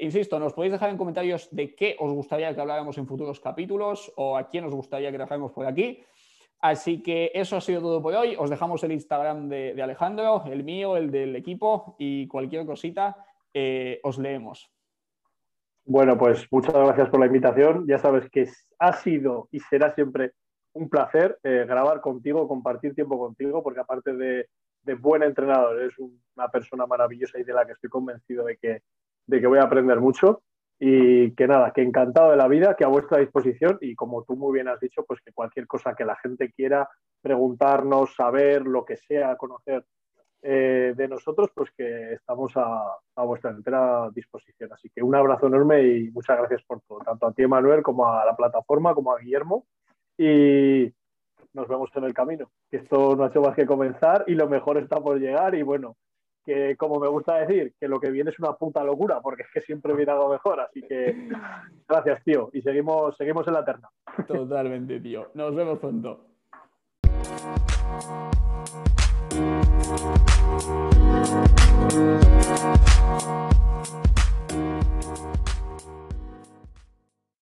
[0.00, 4.12] insisto, nos podéis dejar en comentarios de qué os gustaría que habláramos en futuros capítulos
[4.16, 6.02] o a quién os gustaría que dejáramos por aquí.
[6.60, 8.36] Así que eso ha sido todo por hoy.
[8.38, 13.16] Os dejamos el Instagram de, Alejandro, el mío, el del equipo y cualquier cosita
[13.52, 14.70] eh, os leemos.
[15.84, 17.86] Bueno, pues muchas gracias por la invitación.
[17.86, 20.32] Ya sabes que ha sido y será siempre
[20.72, 24.48] un placer eh, grabar contigo, compartir tiempo contigo, porque aparte de,
[24.98, 28.82] buen entrenador, eres una persona maravillosa y de la que estoy convencido de que,
[29.26, 30.42] de que voy a aprender mucho.
[30.78, 34.36] Y que nada, que encantado de la vida, que a vuestra disposición y como tú
[34.36, 36.88] muy bien has dicho, pues que cualquier cosa que la gente quiera
[37.22, 39.84] preguntarnos, saber, lo que sea, conocer
[40.42, 44.72] eh, de nosotros, pues que estamos a, vuestra entera disposición.
[44.72, 48.06] Así que un abrazo enorme y muchas gracias por todo, tanto a ti, Manuel, como
[48.06, 49.66] a la plataforma, como a Guillermo.
[50.16, 50.92] Y
[51.52, 54.76] nos vemos en el camino, esto no ha hecho más que comenzar y lo mejor
[54.76, 55.54] está por llegar.
[55.54, 55.96] Y bueno,
[56.46, 59.48] que como me gusta decir, que lo que viene es una puta locura, porque es
[59.52, 61.28] que siempre viene algo mejor, así que
[61.88, 63.90] gracias, tío, y seguimos, seguimos en la terna.
[64.26, 65.28] Totalmente, tío.
[65.34, 66.20] Nos vemos pronto.